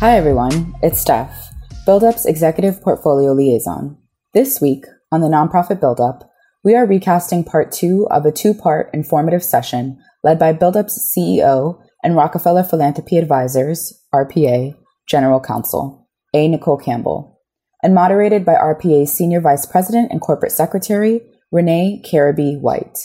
Hi, 0.00 0.16
everyone. 0.16 0.76
It's 0.80 1.00
Steph, 1.00 1.52
BuildUp's 1.84 2.24
Executive 2.24 2.80
Portfolio 2.80 3.32
Liaison. 3.32 3.98
This 4.32 4.60
week 4.60 4.84
on 5.10 5.22
the 5.22 5.26
Nonprofit 5.26 5.80
BuildUp, 5.80 6.22
we 6.62 6.76
are 6.76 6.86
recasting 6.86 7.42
part 7.42 7.72
two 7.72 8.06
of 8.08 8.24
a 8.24 8.30
two 8.30 8.54
part 8.54 8.90
informative 8.94 9.42
session 9.42 9.98
led 10.22 10.38
by 10.38 10.52
BuildUp's 10.52 11.12
CEO 11.12 11.82
and 12.04 12.14
Rockefeller 12.14 12.62
Philanthropy 12.62 13.18
Advisors, 13.18 13.92
RPA, 14.14 14.76
General 15.08 15.40
Counsel, 15.40 16.08
A. 16.32 16.46
Nicole 16.46 16.78
Campbell, 16.78 17.40
and 17.82 17.92
moderated 17.92 18.44
by 18.44 18.54
RPA's 18.54 19.12
Senior 19.12 19.40
Vice 19.40 19.66
President 19.66 20.12
and 20.12 20.20
Corporate 20.20 20.52
Secretary, 20.52 21.22
Renee 21.50 22.04
Karibi-Whyte. 22.08 22.98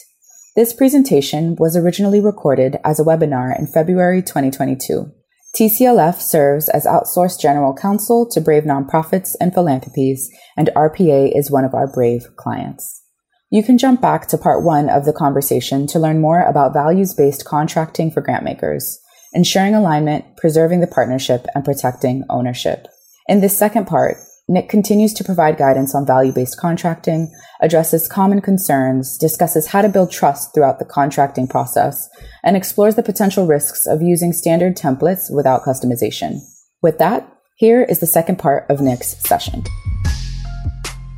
This 0.55 0.73
presentation 0.73 1.55
was 1.55 1.75
originally 1.75 2.21
recorded 2.21 2.77
as 2.85 2.99
a 2.99 3.03
webinar 3.03 3.57
in 3.57 3.65
February 3.65 4.21
2022. 4.21 5.11
TCLF 5.55 6.19
serves 6.19 6.67
as 6.69 6.85
outsourced 6.85 7.39
general 7.39 7.75
counsel 7.75 8.27
to 8.31 8.41
Brave 8.41 8.63
nonprofits 8.63 9.35
and 9.39 9.53
philanthropies, 9.53 10.31
and 10.57 10.71
RPA 10.75 11.37
is 11.37 11.51
one 11.51 11.63
of 11.63 11.75
our 11.75 11.85
Brave 11.85 12.25
clients. 12.37 13.03
You 13.51 13.61
can 13.61 13.77
jump 13.77 14.01
back 14.01 14.27
to 14.29 14.37
part 14.39 14.63
one 14.63 14.89
of 14.89 15.05
the 15.05 15.13
conversation 15.13 15.85
to 15.87 15.99
learn 15.99 16.19
more 16.19 16.41
about 16.41 16.73
values 16.73 17.13
based 17.13 17.45
contracting 17.45 18.09
for 18.09 18.23
grantmakers, 18.23 18.97
ensuring 19.31 19.75
alignment, 19.75 20.37
preserving 20.37 20.79
the 20.79 20.87
partnership, 20.87 21.45
and 21.53 21.63
protecting 21.63 22.23
ownership. 22.31 22.87
In 23.27 23.41
this 23.41 23.55
second 23.55 23.85
part, 23.85 24.17
Nick 24.49 24.67
continues 24.67 25.13
to 25.13 25.23
provide 25.23 25.57
guidance 25.57 25.95
on 25.95 26.05
value 26.05 26.33
based 26.33 26.59
contracting, 26.59 27.33
addresses 27.61 28.09
common 28.09 28.41
concerns, 28.41 29.17
discusses 29.17 29.67
how 29.67 29.81
to 29.81 29.87
build 29.87 30.11
trust 30.11 30.53
throughout 30.53 30.79
the 30.79 30.85
contracting 30.85 31.47
process, 31.47 32.09
and 32.43 32.57
explores 32.57 32.95
the 32.95 33.03
potential 33.03 33.47
risks 33.47 33.85
of 33.85 34.01
using 34.01 34.33
standard 34.33 34.75
templates 34.75 35.33
without 35.33 35.63
customization. 35.63 36.39
With 36.81 36.97
that, 36.97 37.25
here 37.55 37.83
is 37.83 38.01
the 38.01 38.05
second 38.05 38.37
part 38.37 38.69
of 38.69 38.81
Nick's 38.81 39.15
session. 39.25 39.63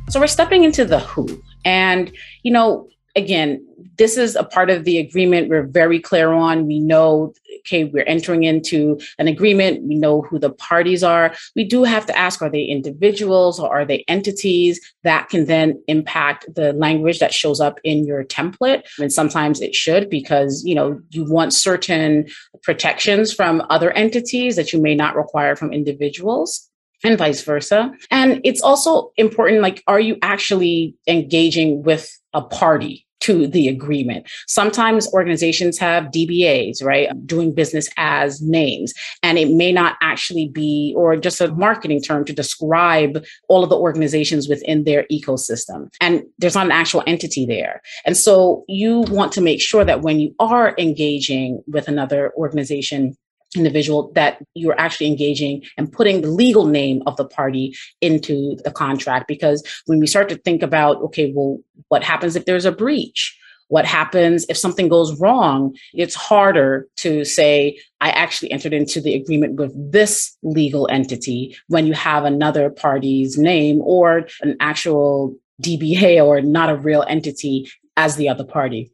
So 0.08 0.20
we're 0.20 0.28
stepping 0.28 0.62
into 0.62 0.84
the 0.84 1.00
who. 1.00 1.26
And, 1.64 2.12
you 2.44 2.52
know, 2.52 2.86
again, 3.16 3.66
this 3.98 4.16
is 4.16 4.36
a 4.36 4.44
part 4.44 4.70
of 4.70 4.84
the 4.84 4.98
agreement 4.98 5.48
we're 5.48 5.66
very 5.66 5.98
clear 5.98 6.32
on. 6.32 6.68
We 6.68 6.78
know, 6.78 7.32
okay, 7.66 7.84
we're 7.84 8.04
entering 8.04 8.44
into 8.44 8.98
an 9.18 9.26
agreement. 9.26 9.82
We 9.82 9.96
know 9.96 10.22
who 10.22 10.38
the 10.38 10.50
parties 10.50 11.02
are. 11.02 11.34
We 11.54 11.64
do 11.64 11.82
have 11.84 12.06
to 12.06 12.16
ask 12.16 12.40
are 12.40 12.50
they 12.50 12.62
individuals 12.62 13.58
or 13.58 13.68
are 13.68 13.84
they 13.84 14.04
entities 14.08 14.80
that 15.02 15.28
can 15.28 15.46
then 15.46 15.82
impact 15.88 16.46
the 16.54 16.72
language 16.72 17.18
that 17.18 17.34
shows 17.34 17.60
up 17.60 17.80
in 17.82 18.04
your 18.04 18.24
template? 18.24 18.82
And 18.98 19.12
sometimes 19.12 19.60
it 19.60 19.74
should 19.74 20.08
because, 20.08 20.64
you 20.64 20.74
know, 20.74 21.00
you 21.10 21.24
want 21.30 21.52
certain 21.52 22.26
protections 22.62 23.32
from 23.32 23.62
other 23.68 23.90
entities 23.92 24.56
that 24.56 24.72
you 24.72 24.80
may 24.80 24.94
not 24.94 25.16
require 25.16 25.56
from 25.56 25.72
individuals 25.72 26.70
and 27.04 27.18
vice 27.18 27.42
versa. 27.42 27.92
And 28.10 28.40
it's 28.44 28.62
also 28.62 29.12
important 29.16 29.60
like, 29.60 29.82
are 29.86 30.00
you 30.00 30.16
actually 30.22 30.94
engaging 31.06 31.82
with 31.82 32.10
a 32.32 32.42
party? 32.42 33.05
To 33.26 33.48
the 33.48 33.66
agreement. 33.66 34.24
Sometimes 34.46 35.12
organizations 35.12 35.78
have 35.78 36.04
DBAs, 36.04 36.82
right? 36.82 37.08
Doing 37.26 37.52
business 37.52 37.88
as 37.96 38.40
names. 38.40 38.94
And 39.24 39.36
it 39.36 39.50
may 39.50 39.72
not 39.72 39.96
actually 40.00 40.48
be, 40.48 40.94
or 40.96 41.16
just 41.16 41.40
a 41.40 41.52
marketing 41.54 42.02
term 42.02 42.24
to 42.26 42.32
describe 42.32 43.24
all 43.48 43.64
of 43.64 43.70
the 43.70 43.76
organizations 43.76 44.48
within 44.48 44.84
their 44.84 45.06
ecosystem. 45.10 45.92
And 46.00 46.22
there's 46.38 46.54
not 46.54 46.66
an 46.66 46.72
actual 46.72 47.02
entity 47.06 47.46
there. 47.46 47.82
And 48.04 48.16
so 48.16 48.64
you 48.68 49.00
want 49.00 49.32
to 49.32 49.40
make 49.40 49.60
sure 49.60 49.84
that 49.84 50.02
when 50.02 50.20
you 50.20 50.32
are 50.38 50.76
engaging 50.78 51.64
with 51.66 51.88
another 51.88 52.32
organization, 52.36 53.16
individual 53.54 54.10
that 54.14 54.42
you're 54.54 54.78
actually 54.78 55.06
engaging 55.06 55.62
and 55.76 55.92
putting 55.92 56.20
the 56.20 56.28
legal 56.28 56.66
name 56.66 57.02
of 57.06 57.16
the 57.16 57.24
party 57.24 57.74
into 58.00 58.56
the 58.64 58.70
contract. 58.70 59.28
Because 59.28 59.62
when 59.86 60.00
we 60.00 60.06
start 60.06 60.28
to 60.28 60.36
think 60.36 60.62
about 60.62 60.96
okay 61.02 61.32
well 61.34 61.58
what 61.88 62.02
happens 62.02 62.36
if 62.36 62.44
there's 62.44 62.64
a 62.64 62.72
breach? 62.72 63.36
What 63.68 63.84
happens 63.84 64.46
if 64.48 64.56
something 64.56 64.88
goes 64.88 65.18
wrong? 65.20 65.76
It's 65.92 66.14
harder 66.14 66.86
to 66.96 67.24
say 67.24 67.78
i 68.00 68.10
actually 68.10 68.50
entered 68.52 68.72
into 68.72 69.00
the 69.00 69.14
agreement 69.14 69.54
with 69.54 69.72
this 69.92 70.36
legal 70.42 70.86
entity 70.90 71.56
when 71.68 71.86
you 71.86 71.94
have 71.94 72.24
another 72.24 72.70
party's 72.70 73.38
name 73.38 73.80
or 73.82 74.28
an 74.42 74.56
actual 74.60 75.34
dba 75.62 76.24
or 76.24 76.40
not 76.40 76.68
a 76.68 76.76
real 76.76 77.04
entity 77.08 77.68
as 77.96 78.16
the 78.16 78.28
other 78.28 78.44
party 78.44 78.90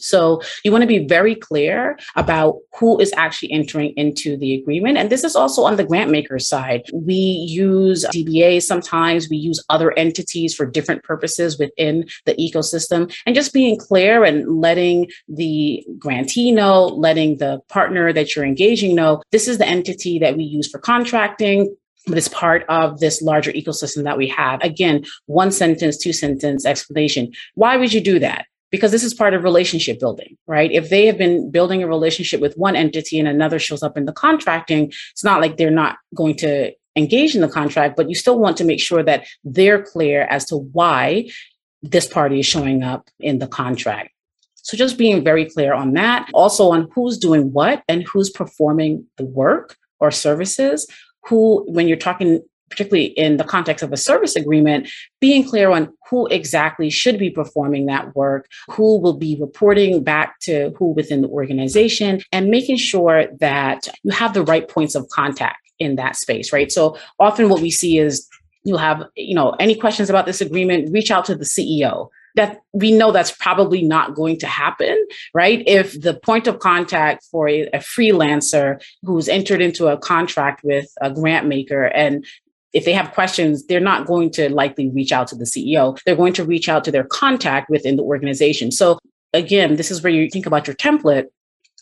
so 0.00 0.40
you 0.64 0.72
want 0.72 0.82
to 0.82 0.88
be 0.88 1.06
very 1.06 1.34
clear 1.34 1.98
about 2.14 2.56
who 2.78 2.98
is 3.00 3.12
actually 3.16 3.52
entering 3.52 3.92
into 3.96 4.36
the 4.36 4.54
agreement. 4.54 4.98
And 4.98 5.10
this 5.10 5.24
is 5.24 5.36
also 5.36 5.64
on 5.64 5.76
the 5.76 5.84
grant 5.84 6.10
maker 6.10 6.38
side. 6.38 6.82
We 6.92 7.14
use 7.14 8.04
DBA 8.06 8.62
sometimes, 8.62 9.28
we 9.28 9.36
use 9.36 9.62
other 9.68 9.92
entities 9.98 10.54
for 10.54 10.66
different 10.66 11.02
purposes 11.02 11.58
within 11.58 12.06
the 12.24 12.34
ecosystem. 12.34 13.14
And 13.26 13.34
just 13.34 13.52
being 13.52 13.78
clear 13.78 14.24
and 14.24 14.60
letting 14.60 15.10
the 15.28 15.84
grantee 15.98 16.52
know, 16.52 16.86
letting 16.86 17.38
the 17.38 17.60
partner 17.68 18.12
that 18.12 18.34
you're 18.34 18.44
engaging 18.44 18.94
know, 18.94 19.22
this 19.32 19.48
is 19.48 19.58
the 19.58 19.66
entity 19.66 20.18
that 20.18 20.36
we 20.36 20.44
use 20.44 20.68
for 20.68 20.78
contracting 20.78 21.74
but 22.06 22.18
it's 22.18 22.28
part 22.28 22.64
of 22.68 23.00
this 23.00 23.20
larger 23.20 23.52
ecosystem 23.52 24.04
that 24.04 24.16
we 24.16 24.28
have. 24.28 24.60
Again, 24.62 25.04
one 25.26 25.50
sentence, 25.50 25.96
two 25.96 26.12
sentence 26.12 26.64
explanation. 26.64 27.32
Why 27.54 27.76
would 27.76 27.92
you 27.92 28.00
do 28.00 28.20
that? 28.20 28.46
Because 28.70 28.90
this 28.90 29.04
is 29.04 29.14
part 29.14 29.34
of 29.34 29.44
relationship 29.44 30.00
building, 30.00 30.36
right? 30.46 30.70
If 30.72 30.90
they 30.90 31.06
have 31.06 31.18
been 31.18 31.50
building 31.50 31.82
a 31.82 31.88
relationship 31.88 32.40
with 32.40 32.54
one 32.56 32.76
entity 32.76 33.18
and 33.18 33.28
another 33.28 33.58
shows 33.58 33.82
up 33.82 33.96
in 33.96 34.06
the 34.06 34.12
contracting, 34.12 34.92
it's 35.12 35.24
not 35.24 35.40
like 35.40 35.56
they're 35.56 35.70
not 35.70 35.98
going 36.14 36.36
to 36.38 36.72
engage 36.96 37.34
in 37.34 37.42
the 37.42 37.48
contract, 37.48 37.96
but 37.96 38.08
you 38.08 38.14
still 38.14 38.38
want 38.38 38.56
to 38.56 38.64
make 38.64 38.80
sure 38.80 39.02
that 39.02 39.26
they're 39.44 39.82
clear 39.82 40.22
as 40.22 40.44
to 40.46 40.56
why 40.56 41.28
this 41.82 42.06
party 42.06 42.40
is 42.40 42.46
showing 42.46 42.82
up 42.82 43.08
in 43.20 43.38
the 43.38 43.46
contract. 43.46 44.10
So 44.54 44.76
just 44.76 44.98
being 44.98 45.22
very 45.22 45.44
clear 45.44 45.72
on 45.74 45.92
that, 45.92 46.28
also 46.34 46.70
on 46.70 46.88
who's 46.92 47.18
doing 47.18 47.52
what 47.52 47.84
and 47.88 48.02
who's 48.02 48.30
performing 48.30 49.06
the 49.16 49.24
work 49.24 49.76
or 50.00 50.10
services, 50.10 50.88
who, 51.24 51.64
when 51.70 51.86
you're 51.86 51.96
talking 51.96 52.42
particularly 52.70 53.06
in 53.06 53.36
the 53.36 53.44
context 53.44 53.82
of 53.82 53.92
a 53.92 53.96
service 53.96 54.36
agreement, 54.36 54.88
being 55.20 55.48
clear 55.48 55.70
on 55.70 55.92
who 56.10 56.26
exactly 56.26 56.90
should 56.90 57.18
be 57.18 57.30
performing 57.30 57.86
that 57.86 58.14
work, 58.14 58.48
who 58.68 58.98
will 58.98 59.16
be 59.16 59.36
reporting 59.40 60.02
back 60.02 60.38
to 60.40 60.72
who 60.76 60.92
within 60.92 61.22
the 61.22 61.28
organization, 61.28 62.20
and 62.32 62.48
making 62.48 62.76
sure 62.76 63.26
that 63.40 63.88
you 64.02 64.10
have 64.10 64.34
the 64.34 64.42
right 64.42 64.68
points 64.68 64.94
of 64.94 65.08
contact 65.08 65.58
in 65.78 65.96
that 65.96 66.16
space, 66.16 66.52
right? 66.52 66.72
So 66.72 66.98
often 67.20 67.48
what 67.48 67.60
we 67.60 67.70
see 67.70 67.98
is 67.98 68.26
you'll 68.64 68.78
have, 68.78 69.04
you 69.14 69.34
know, 69.34 69.50
any 69.60 69.74
questions 69.74 70.10
about 70.10 70.26
this 70.26 70.40
agreement, 70.40 70.92
reach 70.92 71.10
out 71.10 71.24
to 71.26 71.34
the 71.34 71.44
CEO 71.44 72.08
that 72.36 72.60
we 72.74 72.92
know 72.92 73.10
that's 73.12 73.30
probably 73.32 73.82
not 73.82 74.14
going 74.14 74.38
to 74.38 74.46
happen, 74.46 74.94
right? 75.34 75.62
If 75.66 76.00
the 76.00 76.14
point 76.14 76.46
of 76.46 76.58
contact 76.58 77.24
for 77.30 77.48
a, 77.48 77.62
a, 77.68 77.78
freelancer 77.78 78.82
who's 79.02 79.26
entered 79.28 79.62
into 79.62 79.86
a 79.88 79.96
contract 79.96 80.62
with 80.62 80.86
a 81.00 81.10
grant 81.10 81.46
maker 81.46 81.84
and 81.84 82.26
if 82.76 82.84
they 82.84 82.92
have 82.92 83.12
questions, 83.12 83.64
they're 83.66 83.80
not 83.80 84.06
going 84.06 84.30
to 84.30 84.50
likely 84.50 84.90
reach 84.90 85.10
out 85.10 85.26
to 85.28 85.34
the 85.34 85.46
CEO. 85.46 85.98
They're 86.04 86.14
going 86.14 86.34
to 86.34 86.44
reach 86.44 86.68
out 86.68 86.84
to 86.84 86.92
their 86.92 87.04
contact 87.04 87.70
within 87.70 87.96
the 87.96 88.02
organization. 88.02 88.70
So 88.70 88.98
again, 89.32 89.76
this 89.76 89.90
is 89.90 90.02
where 90.02 90.12
you 90.12 90.28
think 90.28 90.44
about 90.44 90.66
your 90.66 90.76
template, 90.76 91.24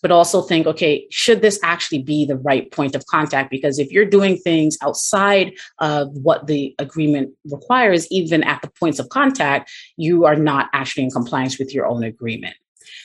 but 0.03 0.13
also 0.13 0.41
think, 0.41 0.69
okay, 0.69 1.09
should 1.11 1.43
this 1.43 1.59
actually 1.65 2.01
be 2.03 2.25
the 2.25 2.37
right 2.37 2.71
point 2.71 2.95
of 2.95 3.05
contact? 3.07 3.51
Because 3.51 3.81
if 3.81 3.91
you're 3.91 4.05
doing 4.05 4.37
things 4.37 4.79
outside 4.83 5.55
of 5.81 6.13
what 6.13 6.47
the 6.47 6.77
agreement 6.79 7.35
requires, 7.51 8.07
even 8.13 8.45
at 8.45 8.63
the 8.63 8.71
points 8.79 9.01
of 9.01 9.09
contact, 9.09 9.73
you 9.97 10.25
are 10.27 10.37
not 10.37 10.71
actually 10.73 11.03
in 11.03 11.11
compliance 11.11 11.59
with 11.59 11.75
your 11.75 11.87
own 11.87 12.05
agreement. 12.05 12.55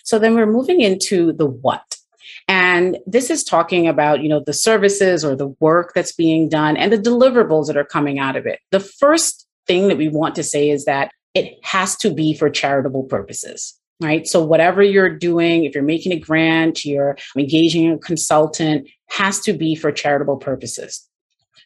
So 0.03 0.19
then 0.19 0.35
we're 0.35 0.45
moving 0.45 0.81
into 0.81 1.33
the 1.33 1.47
what. 1.47 1.95
And 2.47 2.97
this 3.05 3.29
is 3.29 3.43
talking 3.43 3.87
about, 3.87 4.21
you 4.21 4.29
know, 4.29 4.41
the 4.45 4.53
services 4.53 5.23
or 5.23 5.35
the 5.35 5.49
work 5.59 5.93
that's 5.93 6.11
being 6.11 6.49
done 6.49 6.77
and 6.77 6.91
the 6.91 6.97
deliverables 6.97 7.67
that 7.67 7.77
are 7.77 7.85
coming 7.85 8.19
out 8.19 8.35
of 8.35 8.45
it. 8.45 8.59
The 8.71 8.79
first 8.79 9.47
thing 9.67 9.87
that 9.87 9.97
we 9.97 10.09
want 10.09 10.35
to 10.35 10.43
say 10.43 10.69
is 10.69 10.85
that 10.85 11.11
it 11.33 11.53
has 11.63 11.95
to 11.97 12.13
be 12.13 12.33
for 12.33 12.49
charitable 12.49 13.03
purposes 13.03 13.75
right? 14.01 14.25
So, 14.27 14.41
whatever 14.41 14.81
you're 14.81 15.13
doing, 15.13 15.65
if 15.65 15.75
you're 15.75 15.83
making 15.83 16.13
a 16.13 16.19
grant, 16.19 16.85
you're 16.85 17.17
engaging 17.37 17.91
a 17.91 17.97
consultant, 17.97 18.87
has 19.09 19.41
to 19.41 19.51
be 19.51 19.75
for 19.75 19.91
charitable 19.91 20.37
purposes. 20.37 21.05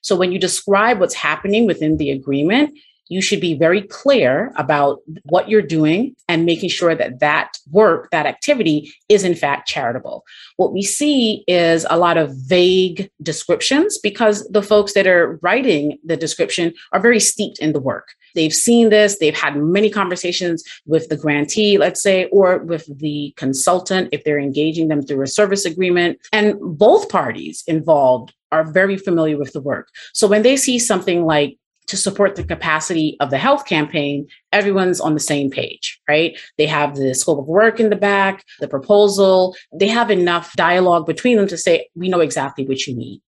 So 0.02 0.16
when 0.18 0.32
you 0.32 0.40
describe 0.40 1.00
what's 1.00 1.14
happening 1.14 1.66
within 1.66 1.98
the 1.98 2.12
agreement, 2.12 2.78
you 3.08 3.22
should 3.22 3.42
be 3.42 3.54
very 3.54 3.82
clear 3.82 4.54
about 4.56 5.00
what 5.24 5.50
you're 5.50 5.62
doing 5.62 6.16
and 6.28 6.46
making 6.46 6.70
sure 6.70 6.96
that 6.96 7.20
that 7.20 7.58
work, 7.72 8.10
that 8.12 8.26
activity 8.26 8.94
is 9.10 9.24
in 9.24 9.36
fact 9.36 9.68
charitable. 9.68 10.24
What 10.58 10.74
we 10.74 10.82
see 10.82 11.44
is 11.48 11.86
a 11.90 11.98
lot 11.98 12.18
of 12.18 12.34
vague 12.48 13.10
descriptions 13.22 13.98
because 13.98 14.48
the 14.50 14.64
folks 14.64 14.94
that 14.94 15.08
are 15.08 15.40
writing 15.42 15.98
the 16.04 16.18
description 16.18 16.74
are 16.92 17.00
very 17.00 17.20
steeped 17.20 17.60
in 17.60 17.74
the 17.74 17.80
work. 17.80 18.10
They've 18.36 18.54
seen 18.54 18.90
this, 18.90 19.20
they've 19.20 19.38
had 19.38 19.58
many 19.58 19.90
conversations 19.90 20.64
with 20.86 21.10
the 21.10 21.18
grantee, 21.18 21.78
let's 21.78 22.02
say, 22.02 22.26
or 22.26 22.60
with 22.60 22.86
the 23.00 23.34
consultant 23.38 24.10
if 24.12 24.24
they're 24.24 24.40
engaging 24.40 24.88
them 24.88 25.04
through 25.04 25.22
a 25.22 25.28
service 25.28 25.66
agreement. 25.66 26.20
And 26.32 26.56
both 26.60 27.10
parties 27.10 27.64
involved 27.68 28.34
are 28.52 28.64
very 28.64 28.98
familiar 28.98 29.38
with 29.38 29.54
the 29.54 29.62
work. 29.62 29.90
So 30.14 30.28
when 30.28 30.44
they 30.44 30.56
see 30.58 30.80
something 30.80 31.26
like 31.26 31.58
to 31.94 31.98
support 31.98 32.36
the 32.36 32.44
capacity 32.44 33.16
of 33.20 33.30
the 33.30 33.38
health 33.38 33.68
campaign, 33.68 34.28
everyone's 34.52 35.00
on 35.00 35.14
the 35.14 35.20
same 35.20 35.52
page, 35.52 36.02
right? 36.10 36.36
They 36.58 36.66
have 36.66 36.96
the 36.96 37.14
scope 37.14 37.38
of 37.38 37.46
work 37.46 37.80
in 37.80 37.92
the 37.92 37.96
back, 37.96 38.44
the 38.60 38.68
proposal, 38.68 39.56
they 39.72 39.88
have 39.90 40.10
enough 40.10 40.54
dialogue 40.54 41.06
between 41.06 41.38
them 41.38 41.46
to 41.50 41.58
say, 41.58 41.88
we 41.94 42.10
know 42.10 42.20
exactly 42.20 42.66
what 42.66 42.88
you 42.88 42.96
need. 42.96 43.22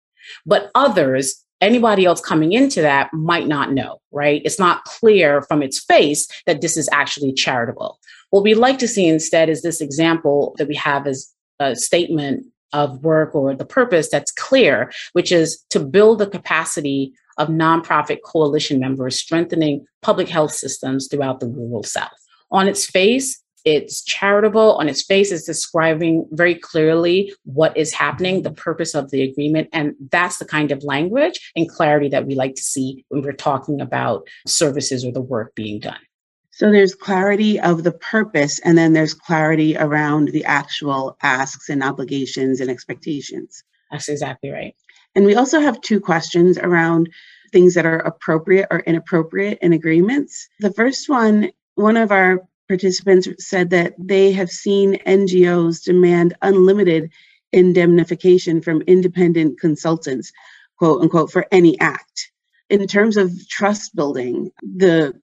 But 0.46 0.70
others, 0.74 1.44
anybody 1.60 2.06
else 2.06 2.22
coming 2.22 2.52
into 2.52 2.80
that 2.80 3.12
might 3.12 3.46
not 3.46 3.72
know, 3.72 4.00
right? 4.12 4.40
It's 4.46 4.58
not 4.58 4.84
clear 4.84 5.42
from 5.42 5.62
its 5.62 5.84
face 5.84 6.26
that 6.46 6.62
this 6.62 6.78
is 6.78 6.88
actually 6.90 7.34
charitable. 7.34 7.98
What 8.30 8.44
we 8.44 8.54
like 8.54 8.78
to 8.78 8.88
see 8.88 9.06
instead 9.06 9.50
is 9.50 9.60
this 9.60 9.82
example 9.82 10.54
that 10.56 10.68
we 10.68 10.74
have 10.76 11.06
as 11.06 11.30
a 11.60 11.76
statement 11.76 12.46
of 12.72 13.04
work 13.04 13.34
or 13.34 13.54
the 13.54 13.66
purpose 13.66 14.08
that's 14.10 14.32
clear, 14.32 14.90
which 15.12 15.30
is 15.30 15.62
to 15.68 15.80
build 15.80 16.18
the 16.18 16.26
capacity 16.26 17.12
of 17.38 17.48
nonprofit 17.48 18.18
coalition 18.24 18.80
members 18.80 19.18
strengthening 19.18 19.84
public 20.02 20.28
health 20.28 20.52
systems 20.52 21.08
throughout 21.08 21.40
the 21.40 21.48
rural 21.48 21.82
South. 21.82 22.10
On 22.50 22.68
its 22.68 22.86
face, 22.86 23.42
it's 23.64 24.02
charitable. 24.04 24.76
On 24.76 24.88
its 24.88 25.02
face, 25.02 25.32
it's 25.32 25.44
describing 25.44 26.28
very 26.32 26.54
clearly 26.54 27.32
what 27.44 27.76
is 27.76 27.94
happening, 27.94 28.42
the 28.42 28.52
purpose 28.52 28.94
of 28.94 29.10
the 29.10 29.22
agreement. 29.22 29.68
And 29.72 29.94
that's 30.10 30.36
the 30.36 30.44
kind 30.44 30.70
of 30.70 30.84
language 30.84 31.50
and 31.56 31.68
clarity 31.68 32.08
that 32.10 32.26
we 32.26 32.34
like 32.34 32.54
to 32.56 32.62
see 32.62 33.04
when 33.08 33.22
we're 33.22 33.32
talking 33.32 33.80
about 33.80 34.28
services 34.46 35.04
or 35.04 35.12
the 35.12 35.22
work 35.22 35.54
being 35.54 35.80
done. 35.80 36.00
So 36.50 36.70
there's 36.70 36.94
clarity 36.94 37.58
of 37.58 37.82
the 37.82 37.90
purpose, 37.90 38.60
and 38.60 38.78
then 38.78 38.92
there's 38.92 39.12
clarity 39.12 39.76
around 39.76 40.28
the 40.28 40.44
actual 40.44 41.16
asks 41.20 41.68
and 41.68 41.82
obligations 41.82 42.60
and 42.60 42.70
expectations. 42.70 43.64
That's 43.90 44.08
exactly 44.08 44.50
right. 44.50 44.76
And 45.14 45.24
we 45.24 45.34
also 45.34 45.60
have 45.60 45.80
two 45.80 46.00
questions 46.00 46.58
around 46.58 47.08
things 47.52 47.74
that 47.74 47.86
are 47.86 47.98
appropriate 47.98 48.66
or 48.70 48.80
inappropriate 48.80 49.58
in 49.62 49.72
agreements. 49.72 50.48
The 50.60 50.72
first 50.72 51.08
one, 51.08 51.50
one 51.76 51.96
of 51.96 52.10
our 52.10 52.42
participants 52.68 53.28
said 53.38 53.70
that 53.70 53.94
they 53.98 54.32
have 54.32 54.50
seen 54.50 54.98
NGOs 55.06 55.84
demand 55.84 56.34
unlimited 56.42 57.12
indemnification 57.52 58.60
from 58.60 58.82
independent 58.82 59.60
consultants, 59.60 60.32
quote 60.78 61.02
unquote, 61.02 61.30
for 61.30 61.46
any 61.52 61.78
act. 61.78 62.32
In 62.70 62.86
terms 62.86 63.16
of 63.16 63.30
trust 63.48 63.94
building, 63.94 64.50
the 64.62 65.14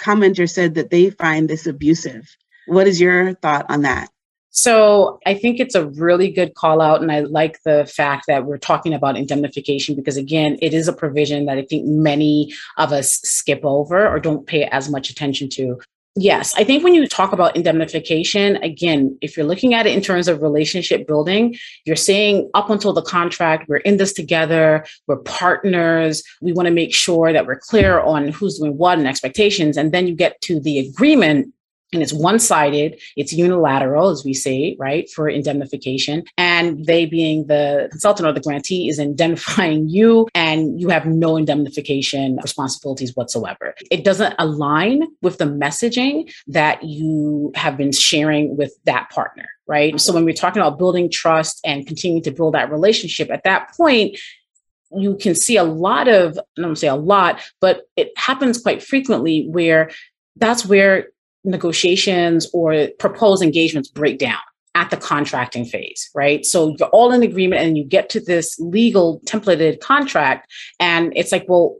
commenter 0.00 0.48
said 0.48 0.74
that 0.74 0.90
they 0.90 1.10
find 1.10 1.48
this 1.48 1.66
abusive. 1.66 2.28
What 2.66 2.86
is 2.86 3.00
your 3.00 3.34
thought 3.34 3.66
on 3.68 3.82
that? 3.82 4.10
So 4.50 5.20
I 5.24 5.34
think 5.34 5.60
it's 5.60 5.74
a 5.74 5.86
really 5.86 6.30
good 6.30 6.54
call 6.54 6.80
out. 6.80 7.00
And 7.00 7.12
I 7.12 7.20
like 7.20 7.62
the 7.64 7.86
fact 7.86 8.24
that 8.26 8.46
we're 8.46 8.58
talking 8.58 8.92
about 8.92 9.16
indemnification 9.16 9.94
because, 9.94 10.16
again, 10.16 10.58
it 10.60 10.74
is 10.74 10.88
a 10.88 10.92
provision 10.92 11.46
that 11.46 11.58
I 11.58 11.62
think 11.62 11.86
many 11.86 12.52
of 12.76 12.92
us 12.92 13.20
skip 13.22 13.60
over 13.64 14.08
or 14.08 14.18
don't 14.18 14.46
pay 14.46 14.64
as 14.64 14.90
much 14.90 15.08
attention 15.10 15.48
to. 15.50 15.80
Yes, 16.16 16.54
I 16.56 16.64
think 16.64 16.82
when 16.82 16.92
you 16.92 17.06
talk 17.06 17.32
about 17.32 17.54
indemnification, 17.54 18.56
again, 18.56 19.16
if 19.20 19.36
you're 19.36 19.46
looking 19.46 19.74
at 19.74 19.86
it 19.86 19.94
in 19.94 20.02
terms 20.02 20.26
of 20.26 20.42
relationship 20.42 21.06
building, 21.06 21.54
you're 21.84 21.94
saying 21.94 22.50
up 22.52 22.68
until 22.68 22.92
the 22.92 23.02
contract, 23.02 23.68
we're 23.68 23.76
in 23.76 23.96
this 23.96 24.12
together, 24.12 24.84
we're 25.06 25.18
partners, 25.18 26.24
we 26.42 26.52
want 26.52 26.66
to 26.66 26.74
make 26.74 26.92
sure 26.92 27.32
that 27.32 27.46
we're 27.46 27.60
clear 27.60 28.00
on 28.00 28.28
who's 28.28 28.58
doing 28.58 28.76
what 28.76 28.98
and 28.98 29.06
expectations. 29.06 29.76
And 29.76 29.92
then 29.92 30.08
you 30.08 30.16
get 30.16 30.40
to 30.42 30.58
the 30.58 30.80
agreement 30.80 31.54
and 31.92 32.02
it's 32.02 32.12
one 32.12 32.38
sided, 32.38 33.00
it's 33.16 33.32
unilateral, 33.32 34.10
as 34.10 34.24
we 34.24 34.32
say, 34.32 34.76
right, 34.78 35.10
for 35.10 35.28
indemnification. 35.28 36.24
And 36.38 36.84
they, 36.86 37.04
being 37.04 37.46
the 37.46 37.88
consultant 37.90 38.28
or 38.28 38.32
the 38.32 38.40
grantee, 38.40 38.88
is 38.88 38.98
indemnifying 38.98 39.88
you, 39.88 40.28
and 40.34 40.80
you 40.80 40.88
have 40.88 41.06
no 41.06 41.36
indemnification 41.36 42.38
responsibilities 42.42 43.16
whatsoever. 43.16 43.74
It 43.90 44.04
doesn't 44.04 44.34
align 44.38 45.02
with 45.22 45.38
the 45.38 45.46
messaging 45.46 46.32
that 46.48 46.84
you 46.84 47.52
have 47.54 47.76
been 47.76 47.92
sharing 47.92 48.56
with 48.56 48.72
that 48.84 49.10
partner, 49.10 49.48
right? 49.66 50.00
So 50.00 50.12
when 50.12 50.24
we're 50.24 50.34
talking 50.34 50.62
about 50.62 50.78
building 50.78 51.10
trust 51.10 51.60
and 51.64 51.86
continuing 51.86 52.22
to 52.22 52.30
build 52.30 52.54
that 52.54 52.70
relationship, 52.70 53.30
at 53.30 53.44
that 53.44 53.72
point, 53.76 54.18
you 54.92 55.16
can 55.16 55.34
see 55.34 55.56
a 55.56 55.64
lot 55.64 56.08
of, 56.08 56.38
I 56.58 56.62
don't 56.62 56.76
say 56.76 56.88
a 56.88 56.96
lot, 56.96 57.40
but 57.60 57.82
it 57.96 58.12
happens 58.16 58.60
quite 58.60 58.82
frequently 58.82 59.46
where 59.48 59.90
that's 60.36 60.66
where 60.66 61.08
negotiations 61.44 62.48
or 62.52 62.88
proposed 62.98 63.42
engagements 63.42 63.88
break 63.88 64.18
down 64.18 64.38
at 64.74 64.90
the 64.90 64.96
contracting 64.96 65.64
phase, 65.64 66.10
right? 66.14 66.46
So 66.46 66.76
you're 66.78 66.88
all 66.88 67.12
in 67.12 67.22
agreement 67.22 67.62
and 67.62 67.76
you 67.76 67.84
get 67.84 68.08
to 68.10 68.20
this 68.20 68.58
legal 68.60 69.20
templated 69.24 69.80
contract, 69.80 70.50
and 70.78 71.12
it's 71.16 71.32
like, 71.32 71.46
well, 71.48 71.76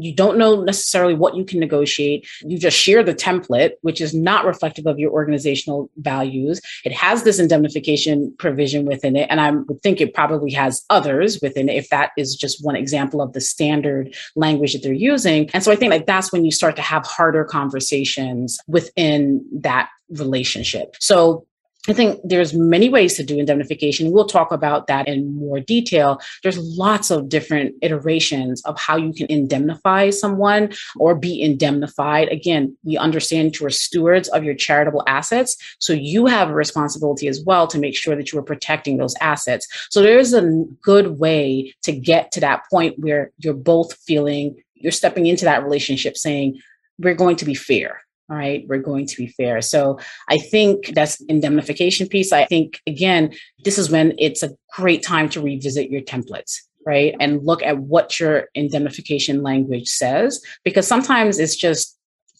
you 0.00 0.14
don't 0.14 0.38
know 0.38 0.62
necessarily 0.62 1.14
what 1.14 1.36
you 1.36 1.44
can 1.44 1.60
negotiate. 1.60 2.26
You 2.42 2.58
just 2.58 2.76
share 2.76 3.02
the 3.02 3.14
template, 3.14 3.72
which 3.82 4.00
is 4.00 4.14
not 4.14 4.44
reflective 4.44 4.86
of 4.86 4.98
your 4.98 5.10
organizational 5.10 5.90
values. 5.96 6.60
It 6.84 6.92
has 6.92 7.22
this 7.22 7.38
indemnification 7.38 8.34
provision 8.38 8.84
within 8.84 9.16
it. 9.16 9.26
And 9.30 9.40
I 9.40 9.50
would 9.50 9.82
think 9.82 10.00
it 10.00 10.14
probably 10.14 10.52
has 10.52 10.84
others 10.90 11.40
within 11.40 11.68
it 11.68 11.76
if 11.76 11.88
that 11.90 12.10
is 12.16 12.36
just 12.36 12.64
one 12.64 12.76
example 12.76 13.20
of 13.20 13.32
the 13.32 13.40
standard 13.40 14.14
language 14.36 14.72
that 14.72 14.82
they're 14.82 14.92
using. 14.92 15.50
And 15.52 15.62
so 15.62 15.72
I 15.72 15.76
think 15.76 15.90
like 15.90 16.06
that's 16.06 16.32
when 16.32 16.44
you 16.44 16.50
start 16.50 16.76
to 16.76 16.82
have 16.82 17.06
harder 17.06 17.44
conversations 17.44 18.58
within 18.66 19.44
that 19.52 19.88
relationship. 20.10 20.96
So 21.00 21.46
I 21.86 21.92
think 21.92 22.18
there's 22.24 22.54
many 22.54 22.88
ways 22.88 23.14
to 23.16 23.24
do 23.24 23.38
indemnification. 23.38 24.10
We'll 24.10 24.26
talk 24.26 24.52
about 24.52 24.86
that 24.86 25.06
in 25.06 25.34
more 25.34 25.60
detail. 25.60 26.18
There's 26.42 26.58
lots 26.58 27.10
of 27.10 27.28
different 27.28 27.74
iterations 27.82 28.62
of 28.64 28.78
how 28.78 28.96
you 28.96 29.12
can 29.12 29.26
indemnify 29.28 30.08
someone 30.10 30.72
or 30.98 31.14
be 31.14 31.42
indemnified. 31.42 32.28
Again, 32.28 32.74
we 32.84 32.96
understand 32.96 33.58
you 33.60 33.66
are 33.66 33.70
stewards 33.70 34.28
of 34.28 34.44
your 34.44 34.54
charitable 34.54 35.02
assets. 35.06 35.58
So 35.78 35.92
you 35.92 36.24
have 36.24 36.48
a 36.48 36.54
responsibility 36.54 37.28
as 37.28 37.44
well 37.44 37.66
to 37.66 37.78
make 37.78 37.96
sure 37.96 38.16
that 38.16 38.32
you 38.32 38.38
are 38.38 38.42
protecting 38.42 38.96
those 38.96 39.14
assets. 39.20 39.68
So 39.90 40.00
there's 40.00 40.32
a 40.32 40.64
good 40.80 41.18
way 41.18 41.74
to 41.82 41.92
get 41.92 42.32
to 42.32 42.40
that 42.40 42.62
point 42.70 42.98
where 42.98 43.30
you're 43.38 43.52
both 43.52 43.94
feeling 44.06 44.56
you're 44.74 44.92
stepping 44.92 45.26
into 45.26 45.46
that 45.46 45.64
relationship 45.64 46.16
saying, 46.16 46.60
we're 46.98 47.14
going 47.14 47.36
to 47.36 47.44
be 47.44 47.54
fair 47.54 48.03
all 48.30 48.36
right 48.36 48.64
we're 48.68 48.78
going 48.78 49.06
to 49.06 49.16
be 49.16 49.26
fair. 49.26 49.60
So 49.60 49.98
i 50.28 50.38
think 50.38 50.94
that's 50.94 51.20
indemnification 51.22 52.08
piece. 52.08 52.32
I 52.32 52.44
think 52.46 52.80
again 52.86 53.32
this 53.64 53.78
is 53.78 53.90
when 53.90 54.14
it's 54.18 54.42
a 54.42 54.54
great 54.76 55.02
time 55.02 55.28
to 55.30 55.40
revisit 55.40 55.90
your 55.90 56.02
templates 56.02 56.60
right? 56.86 57.14
And 57.18 57.42
look 57.42 57.62
at 57.62 57.78
what 57.78 58.20
your 58.20 58.48
indemnification 58.54 59.42
language 59.42 59.88
says 59.88 60.42
because 60.64 60.86
sometimes 60.86 61.38
it's 61.38 61.56
just 61.56 61.98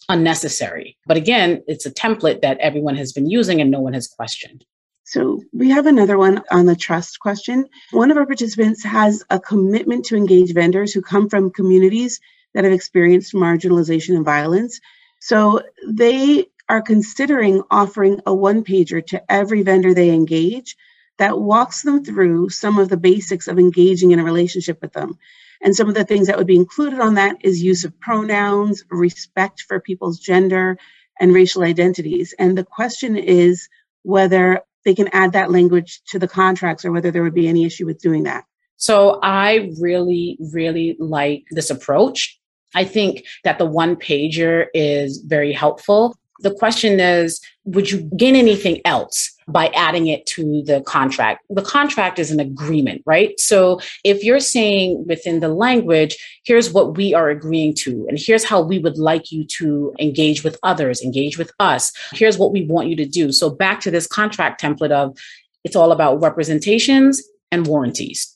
unnecessary. 0.08 0.98
But 1.06 1.16
again 1.16 1.62
it's 1.66 1.86
a 1.86 1.90
template 1.90 2.42
that 2.42 2.58
everyone 2.58 2.96
has 2.96 3.12
been 3.12 3.28
using 3.28 3.60
and 3.60 3.70
no 3.70 3.80
one 3.80 3.94
has 3.94 4.06
questioned. 4.06 4.64
So 5.04 5.42
we 5.52 5.70
have 5.70 5.86
another 5.86 6.16
one 6.16 6.42
on 6.50 6.66
the 6.66 6.76
trust 6.76 7.20
question. 7.20 7.66
One 7.92 8.10
of 8.10 8.16
our 8.16 8.26
participants 8.26 8.82
has 8.84 9.22
a 9.30 9.38
commitment 9.38 10.06
to 10.06 10.16
engage 10.16 10.54
vendors 10.54 10.92
who 10.92 11.02
come 11.02 11.28
from 11.28 11.50
communities 11.50 12.20
that 12.54 12.64
have 12.64 12.72
experienced 12.72 13.34
marginalization 13.34 14.16
and 14.16 14.24
violence. 14.24 14.80
So 15.24 15.62
they 15.88 16.48
are 16.68 16.82
considering 16.82 17.62
offering 17.70 18.20
a 18.26 18.34
one 18.34 18.62
pager 18.62 19.04
to 19.06 19.32
every 19.32 19.62
vendor 19.62 19.94
they 19.94 20.10
engage 20.10 20.76
that 21.16 21.40
walks 21.40 21.80
them 21.80 22.04
through 22.04 22.50
some 22.50 22.78
of 22.78 22.90
the 22.90 22.98
basics 22.98 23.48
of 23.48 23.58
engaging 23.58 24.10
in 24.10 24.18
a 24.18 24.22
relationship 24.24 24.82
with 24.82 24.92
them. 24.92 25.18
And 25.62 25.74
some 25.74 25.88
of 25.88 25.94
the 25.94 26.04
things 26.04 26.26
that 26.26 26.36
would 26.36 26.46
be 26.46 26.56
included 26.56 27.00
on 27.00 27.14
that 27.14 27.38
is 27.40 27.62
use 27.62 27.84
of 27.84 27.98
pronouns, 28.00 28.84
respect 28.90 29.62
for 29.62 29.80
people's 29.80 30.18
gender 30.18 30.76
and 31.18 31.32
racial 31.32 31.62
identities. 31.62 32.34
And 32.38 32.58
the 32.58 32.62
question 32.62 33.16
is 33.16 33.70
whether 34.02 34.60
they 34.84 34.94
can 34.94 35.08
add 35.08 35.32
that 35.32 35.50
language 35.50 36.02
to 36.08 36.18
the 36.18 36.28
contracts 36.28 36.84
or 36.84 36.92
whether 36.92 37.10
there 37.10 37.22
would 37.22 37.32
be 37.32 37.48
any 37.48 37.64
issue 37.64 37.86
with 37.86 37.98
doing 37.98 38.24
that. 38.24 38.44
So 38.76 39.20
I 39.22 39.70
really, 39.80 40.36
really 40.52 40.96
like 40.98 41.44
this 41.50 41.70
approach. 41.70 42.38
I 42.74 42.84
think 42.84 43.24
that 43.44 43.58
the 43.58 43.66
one 43.66 43.96
pager 43.96 44.66
is 44.74 45.18
very 45.18 45.52
helpful. 45.52 46.16
The 46.40 46.54
question 46.54 47.00
is, 47.00 47.40
would 47.64 47.90
you 47.90 48.10
gain 48.16 48.36
anything 48.36 48.80
else 48.84 49.34
by 49.48 49.68
adding 49.68 50.06
it 50.06 50.24
to 50.26 50.62
the 50.62 50.80
contract. 50.82 51.44
The 51.50 51.62
contract 51.62 52.18
is 52.18 52.30
an 52.30 52.40
agreement, 52.40 53.02
right? 53.04 53.38
So 53.38 53.80
if 54.02 54.24
you're 54.24 54.40
saying 54.40 55.04
within 55.06 55.40
the 55.40 55.48
language, 55.48 56.16
here's 56.44 56.72
what 56.72 56.96
we 56.96 57.14
are 57.14 57.28
agreeing 57.28 57.74
to, 57.80 58.06
and 58.08 58.18
here's 58.18 58.44
how 58.44 58.62
we 58.62 58.78
would 58.78 58.98
like 58.98 59.30
you 59.30 59.44
to 59.58 59.94
engage 59.98 60.44
with 60.44 60.58
others, 60.62 61.02
engage 61.02 61.38
with 61.38 61.52
us, 61.60 61.92
here's 62.12 62.38
what 62.38 62.52
we 62.52 62.64
want 62.64 62.88
you 62.88 62.96
to 62.96 63.06
do. 63.06 63.32
So 63.32 63.50
back 63.50 63.80
to 63.80 63.90
this 63.90 64.06
contract 64.06 64.62
template 64.62 64.92
of 64.92 65.16
it's 65.62 65.76
all 65.76 65.92
about 65.92 66.20
representations 66.20 67.22
and 67.50 67.66
warranties 67.66 68.33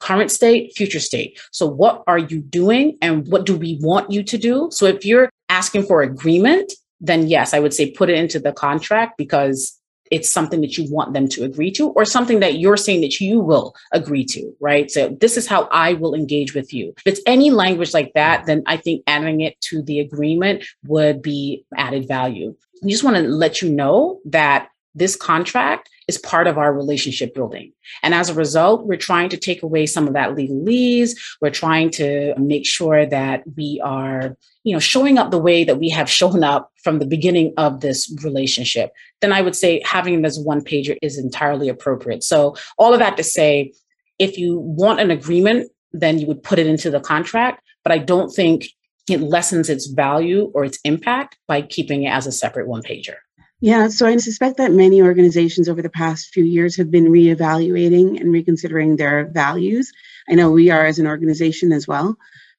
current 0.00 0.30
state, 0.30 0.72
future 0.76 1.00
state. 1.00 1.40
So, 1.52 1.66
what 1.66 2.02
are 2.06 2.18
you 2.18 2.40
doing 2.40 2.98
and 3.02 3.26
what 3.28 3.46
do 3.46 3.56
we 3.56 3.78
want 3.80 4.10
you 4.10 4.22
to 4.22 4.38
do? 4.38 4.68
So, 4.72 4.86
if 4.86 5.04
you're 5.04 5.30
asking 5.48 5.84
for 5.84 6.02
agreement, 6.02 6.72
then 7.00 7.28
yes, 7.28 7.54
I 7.54 7.60
would 7.60 7.74
say 7.74 7.90
put 7.90 8.10
it 8.10 8.18
into 8.18 8.40
the 8.40 8.52
contract 8.52 9.18
because 9.18 9.78
it's 10.10 10.30
something 10.30 10.60
that 10.62 10.78
you 10.78 10.90
want 10.90 11.12
them 11.12 11.28
to 11.28 11.44
agree 11.44 11.70
to 11.72 11.90
or 11.90 12.04
something 12.04 12.40
that 12.40 12.58
you're 12.58 12.76
saying 12.76 13.02
that 13.02 13.20
you 13.20 13.40
will 13.40 13.74
agree 13.92 14.24
to, 14.24 14.52
right? 14.60 14.90
So 14.90 15.16
this 15.20 15.36
is 15.36 15.46
how 15.46 15.68
I 15.70 15.94
will 15.94 16.14
engage 16.14 16.54
with 16.54 16.72
you. 16.72 16.94
If 16.98 17.06
it's 17.06 17.20
any 17.26 17.50
language 17.50 17.94
like 17.94 18.12
that, 18.14 18.46
then 18.46 18.62
I 18.66 18.76
think 18.78 19.02
adding 19.06 19.42
it 19.42 19.60
to 19.62 19.82
the 19.82 20.00
agreement 20.00 20.64
would 20.86 21.22
be 21.22 21.64
added 21.76 22.08
value. 22.08 22.54
I 22.82 22.88
just 22.88 23.04
want 23.04 23.16
to 23.16 23.22
let 23.22 23.60
you 23.60 23.70
know 23.70 24.20
that 24.26 24.68
this 24.94 25.16
contract 25.16 25.90
is 26.08 26.18
part 26.18 26.46
of 26.46 26.56
our 26.56 26.72
relationship 26.72 27.34
building. 27.34 27.72
And 28.02 28.14
as 28.14 28.30
a 28.30 28.34
result, 28.34 28.86
we're 28.86 28.96
trying 28.96 29.28
to 29.28 29.36
take 29.36 29.62
away 29.62 29.84
some 29.84 30.08
of 30.08 30.14
that 30.14 30.30
legalese. 30.30 31.10
We're 31.40 31.50
trying 31.50 31.90
to 31.92 32.34
make 32.38 32.66
sure 32.66 33.04
that 33.06 33.44
we 33.56 33.80
are, 33.84 34.34
you 34.64 34.72
know, 34.72 34.78
showing 34.80 35.18
up 35.18 35.30
the 35.30 35.38
way 35.38 35.64
that 35.64 35.78
we 35.78 35.90
have 35.90 36.10
shown 36.10 36.42
up 36.42 36.72
from 36.82 36.98
the 36.98 37.06
beginning 37.06 37.52
of 37.58 37.82
this 37.82 38.12
relationship. 38.24 38.90
Then 39.20 39.32
I 39.34 39.42
would 39.42 39.54
say 39.54 39.82
having 39.84 40.22
this 40.22 40.38
one 40.38 40.62
pager 40.62 40.96
is 41.02 41.18
entirely 41.18 41.68
appropriate. 41.68 42.24
So 42.24 42.56
all 42.78 42.94
of 42.94 43.00
that 43.00 43.18
to 43.18 43.22
say, 43.22 43.74
if 44.18 44.38
you 44.38 44.58
want 44.58 45.00
an 45.00 45.10
agreement, 45.10 45.70
then 45.92 46.18
you 46.18 46.26
would 46.26 46.42
put 46.42 46.58
it 46.58 46.66
into 46.66 46.90
the 46.90 47.00
contract. 47.00 47.62
But 47.84 47.92
I 47.92 47.98
don't 47.98 48.30
think 48.30 48.66
it 49.10 49.20
lessens 49.20 49.68
its 49.68 49.86
value 49.86 50.50
or 50.54 50.64
its 50.64 50.78
impact 50.84 51.36
by 51.46 51.62
keeping 51.62 52.04
it 52.04 52.10
as 52.10 52.26
a 52.26 52.32
separate 52.32 52.66
one 52.66 52.82
pager. 52.82 53.16
Yeah, 53.60 53.88
so 53.88 54.06
I 54.06 54.16
suspect 54.18 54.58
that 54.58 54.72
many 54.72 55.02
organizations 55.02 55.68
over 55.68 55.82
the 55.82 55.90
past 55.90 56.32
few 56.32 56.44
years 56.44 56.76
have 56.76 56.92
been 56.92 57.06
reevaluating 57.06 58.20
and 58.20 58.32
reconsidering 58.32 58.96
their 58.96 59.26
values. 59.26 59.92
I 60.28 60.34
know 60.34 60.52
we 60.52 60.70
are 60.70 60.86
as 60.86 61.00
an 61.00 61.08
organization 61.08 61.72
as 61.72 61.88
well. 61.88 62.16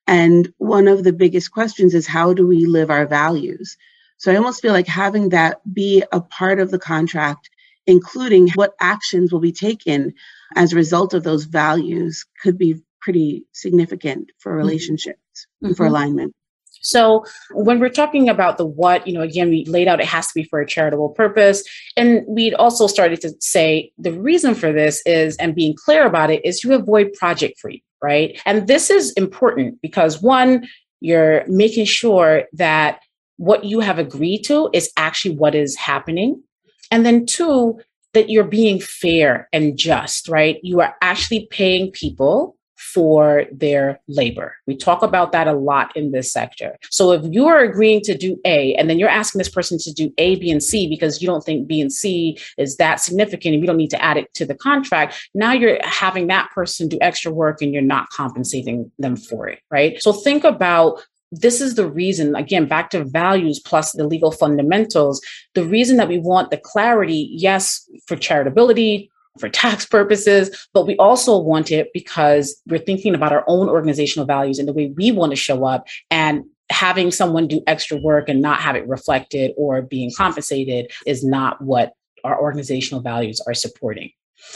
And 0.08 0.52
one 0.58 0.88
of 0.90 1.04
the 1.06 1.14
biggest 1.14 1.52
questions 1.52 1.94
is 1.94 2.06
how 2.06 2.34
do 2.34 2.46
we 2.46 2.66
live 2.66 2.90
our 2.90 3.06
values? 3.06 3.78
So 4.18 4.30
I 4.32 4.36
almost 4.36 4.62
feel 4.62 4.74
like 4.74 4.88
having 4.88 5.30
that 5.30 5.62
be 5.74 6.04
a 6.12 6.20
part 6.20 6.60
of 6.60 6.72
the 6.72 6.80
contract, 6.80 7.50
including 7.88 8.50
what 8.56 8.74
actions 8.82 9.32
will 9.32 9.40
be 9.40 9.54
taken 9.54 10.14
as 10.58 10.74
a 10.74 10.76
result 10.76 11.14
of 11.14 11.24
those 11.24 11.46
values, 11.46 12.26
could 12.42 12.58
be 12.58 12.82
pretty 13.00 13.46
significant 13.54 14.32
for 14.40 14.52
mm-hmm. 14.52 14.58
relationships 14.58 15.20
mm-hmm. 15.38 15.68
and 15.68 15.78
for 15.78 15.86
mm-hmm. 15.86 15.96
alignment. 15.96 16.36
So 16.82 17.26
when 17.52 17.80
we're 17.80 17.90
talking 17.90 18.30
about 18.30 18.58
the 18.58 18.66
what, 18.66 19.06
you 19.08 19.14
know, 19.14 19.22
again, 19.22 19.50
we 19.50 19.66
laid 19.66 19.88
out 19.88 20.00
it 20.00 20.06
has 20.06 20.28
to 20.28 20.34
be 20.36 20.44
for 20.44 20.60
a 20.60 20.68
charitable 20.68 21.10
purpose. 21.10 21.64
And 21.98 22.24
we'd 22.28 22.54
also 22.54 22.88
started 22.88 23.22
to 23.22 23.34
say 23.40 23.92
the 23.98 24.14
reason 24.14 24.56
for 24.56 24.72
this 24.72 25.02
is, 25.06 25.36
and 25.38 25.56
being 25.56 25.76
clear 25.76 26.06
about 26.06 26.30
it, 26.30 26.44
is 26.46 26.60
to 26.62 26.74
avoid 26.74 27.14
project 27.14 27.60
creep, 27.62 27.84
right? 28.02 28.40
And 28.46 28.68
this 28.68 28.90
is 28.90 29.12
important 29.14 29.82
because 29.82 30.22
one, 30.22 30.68
you're 31.02 31.46
making 31.48 31.86
sure 31.86 32.44
that 32.54 33.02
what 33.38 33.64
you 33.64 33.80
have 33.80 34.00
agreed 34.00 34.44
to 34.44 34.70
is 34.74 34.92
actually 34.98 35.36
what 35.36 35.56
is 35.56 35.76
happening. 35.78 36.44
And 36.92 37.06
then 37.06 37.26
two, 37.26 37.80
that 38.14 38.30
you're 38.30 38.44
being 38.44 38.80
fair 38.80 39.48
and 39.54 39.78
just, 39.78 40.28
right? 40.28 40.60
You 40.64 40.82
are 40.82 40.96
actually 41.02 41.48
paying 41.52 41.92
people 41.92 42.58
for 42.80 43.46
their 43.52 44.00
labor. 44.08 44.56
We 44.66 44.78
talk 44.78 45.04
about 45.04 45.34
that 45.34 45.48
a 45.48 45.54
lot 45.54 45.96
in 45.98 46.12
this 46.12 46.32
sector. 46.32 46.78
So 46.90 47.12
if 47.12 47.24
you 47.30 47.46
are 47.46 47.60
agreeing 47.60 48.00
to 48.02 48.18
do 48.18 48.40
A 48.46 48.74
and 48.76 48.90
then 48.90 48.98
you're 48.98 49.10
asking 49.10 49.40
this 49.40 49.50
person 49.50 49.78
to 49.80 49.92
do 49.92 50.14
A, 50.18 50.38
B, 50.38 50.50
and 50.50 50.64
C 50.64 50.88
because 50.88 51.22
you 51.22 51.28
don't 51.28 51.44
think 51.44 51.68
B 51.68 51.82
and 51.82 51.92
C 51.92 52.38
is 52.58 52.78
that 52.78 53.02
significant 53.02 53.54
and 53.54 53.62
you 53.62 53.68
don't 53.68 53.78
need 53.78 53.90
to 53.90 54.02
add 54.02 54.16
it 54.16 54.34
to 54.36 54.46
the 54.46 54.56
contract, 54.56 55.28
now 55.34 55.52
you're 55.52 55.78
having 55.84 56.28
that 56.28 56.50
person 56.52 56.88
do 56.88 56.98
extra 57.02 57.32
work 57.32 57.62
and 57.62 57.74
you're 57.74 57.82
not 57.82 58.10
compensating 58.12 58.90
them 58.98 59.18
for 59.18 59.50
it, 59.50 59.60
right? 59.70 60.02
So 60.02 60.14
think 60.14 60.46
about 60.46 61.02
this 61.32 61.62
is 61.62 61.76
the 61.76 61.88
reason, 61.88 62.36
again, 62.36 62.66
back 62.66 62.90
to 62.92 63.04
values 63.04 63.60
plus 63.60 63.92
the 63.92 64.08
legal 64.08 64.32
fundamentals. 64.32 65.22
The 65.54 65.66
reason 65.66 65.98
that 65.98 66.08
we 66.08 66.18
want 66.18 66.50
the 66.50 66.58
clarity, 66.58 67.30
yes, 67.32 67.88
for 68.08 68.16
charitability, 68.16 69.10
for 69.38 69.50
tax 69.50 69.86
purposes, 69.86 70.68
but 70.74 70.88
we 70.88 70.96
also 70.98 71.38
want 71.38 71.72
it 71.72 71.90
because 71.94 72.62
we're 72.68 72.80
thinking 72.80 73.16
about 73.16 73.32
our 73.32 73.44
own 73.48 73.70
organizational 73.70 74.26
values 74.26 74.60
and 74.60 74.68
the 74.68 74.74
way 74.74 74.92
we 74.96 75.12
want 75.12 75.32
to 75.32 75.36
show 75.36 75.66
up 75.66 75.88
and 76.10 76.44
having 76.72 77.12
someone 77.12 77.48
do 77.48 77.62
extra 77.68 77.98
work 77.98 78.30
and 78.30 78.42
not 78.42 78.60
have 78.60 78.76
it 78.76 78.88
reflected 78.88 79.52
or 79.58 79.82
being 79.82 80.12
compensated 80.16 80.92
is 81.06 81.24
not 81.24 81.62
what 81.62 81.94
our 82.24 82.40
organizational 82.40 83.02
values 83.02 83.42
are 83.48 83.54
supporting. 83.54 84.12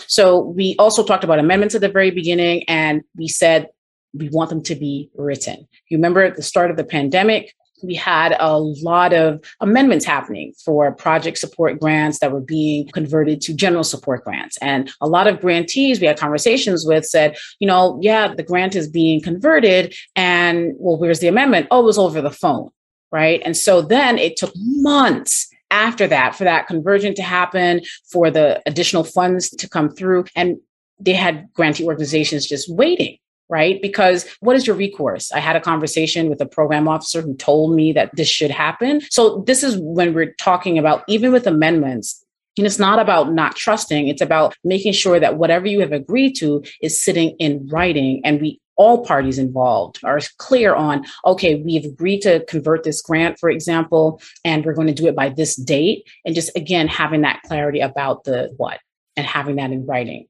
So 0.08 0.40
we 0.40 0.76
also 0.80 1.04
talked 1.04 1.24
about 1.24 1.40
amendments 1.40 1.76
at 1.76 1.82
the 1.82 1.90
very 1.90 2.12
beginning 2.12 2.64
and 2.68 3.02
we 3.16 3.28
said 3.28 3.68
we 4.14 4.30
want 4.30 4.50
them 4.50 4.62
to 4.64 4.76
be 4.76 5.10
written. 5.16 5.68
You 5.90 5.98
remember 5.98 6.22
at 6.22 6.36
the 6.36 6.44
start 6.44 6.72
of 6.72 6.78
the 6.78 6.84
pandemic, 6.84 7.54
we 7.84 7.96
had 7.96 8.36
a 8.40 8.58
lot 8.58 9.14
of 9.14 9.44
amendments 9.60 10.06
happening 10.06 10.54
for 10.64 10.92
project 10.92 11.38
support 11.38 11.80
grants 11.80 12.20
that 12.20 12.32
were 12.32 12.42
being 12.42 12.90
converted 12.90 13.42
to 13.42 13.54
general 13.54 13.84
support 13.84 14.24
grants. 14.24 14.58
And 14.58 14.92
a 15.02 15.08
lot 15.08 15.28
of 15.28 15.42
grantees 15.42 16.00
we 16.00 16.08
had 16.08 16.18
conversations 16.18 16.86
with 16.86 17.06
said, 17.06 17.38
you 17.60 17.68
know, 17.68 18.00
yeah, 18.02 18.34
the 18.34 18.44
grant 18.44 18.76
is 18.76 18.88
being 18.88 19.22
converted. 19.22 19.94
And 20.16 20.74
well, 20.78 20.98
where's 20.98 21.20
the 21.20 21.28
amendment? 21.28 21.68
Oh, 21.72 21.82
it 21.82 21.86
was 21.86 21.98
over 21.98 22.22
the 22.22 22.32
phone. 22.32 22.70
Right. 23.12 23.42
And 23.46 23.56
so 23.56 23.82
then 23.82 24.18
it 24.18 24.38
took 24.38 24.54
months 24.56 25.48
after 25.70 26.08
that 26.08 26.36
for 26.36 26.46
that 26.46 26.68
conversion 26.68 27.14
to 27.16 27.22
happen, 27.22 27.82
for 28.12 28.32
the 28.32 28.62
additional 28.66 29.04
funds 29.04 29.50
to 29.50 29.70
come 29.70 29.90
through. 29.90 30.26
And 30.36 30.58
they 31.00 31.14
had 31.14 31.52
grantee 31.54 31.86
organizations 31.86 32.48
just 32.48 32.74
waiting 32.74 33.18
right? 33.50 33.82
Because 33.82 34.26
what 34.40 34.56
is 34.56 34.66
your 34.66 34.76
recourse? 34.76 35.32
I 35.32 35.40
had 35.40 35.56
a 35.56 35.62
conversation 35.62 36.30
with 36.30 36.42
a 36.42 36.46
program 36.46 36.88
officer 36.88 37.22
who 37.22 37.36
told 37.36 37.76
me 37.76 37.92
that 37.94 38.16
this 38.16 38.30
should 38.30 38.52
happen. 38.52 39.02
So 39.10 39.44
this 39.46 39.64
is 39.64 39.78
when 39.78 40.14
we're 40.14 40.34
talking 40.40 40.78
about, 40.78 41.04
even 41.08 41.32
with 41.32 41.46
amendments, 41.46 42.24
and 42.58 42.68
it's 42.68 42.80
not 42.80 43.00
about 43.00 43.34
not 43.34 43.56
trusting, 43.56 44.08
it's 44.08 44.22
about 44.22 44.56
making 44.64 44.94
sure 44.94 45.20
that 45.20 45.38
whatever 45.38 45.68
you 45.68 45.80
have 45.80 45.92
agreed 45.92 46.34
to 46.34 46.64
is 46.82 47.04
sitting 47.04 47.36
in 47.40 47.68
writing 47.68 48.22
and 48.24 48.42
we 48.42 48.60
all 48.76 49.06
parties 49.06 49.38
involved 49.38 50.00
are 50.04 50.20
clear 50.40 50.74
on 50.74 51.06
okay 51.26 51.62
we've 51.64 51.86
agreed 51.86 52.22
to 52.22 52.44
convert 52.46 52.84
this 52.84 53.04
grant 53.04 53.38
for 53.38 53.52
example 53.52 54.20
and 54.44 54.66
we're 54.66 54.74
going 54.74 54.88
to 54.88 54.94
do 54.94 55.06
it 55.06 55.16
by 55.16 55.30
this 55.30 55.56
date 55.56 56.08
and 56.26 56.34
just 56.34 56.50
again 56.56 56.88
having 56.88 57.22
that 57.22 57.40
clarity 57.44 57.82
about 57.82 58.24
the 58.24 58.52
what 58.58 58.80
and 59.16 59.28
having 59.28 59.58
that 59.58 59.72
in 59.72 59.86
writing 59.86 60.26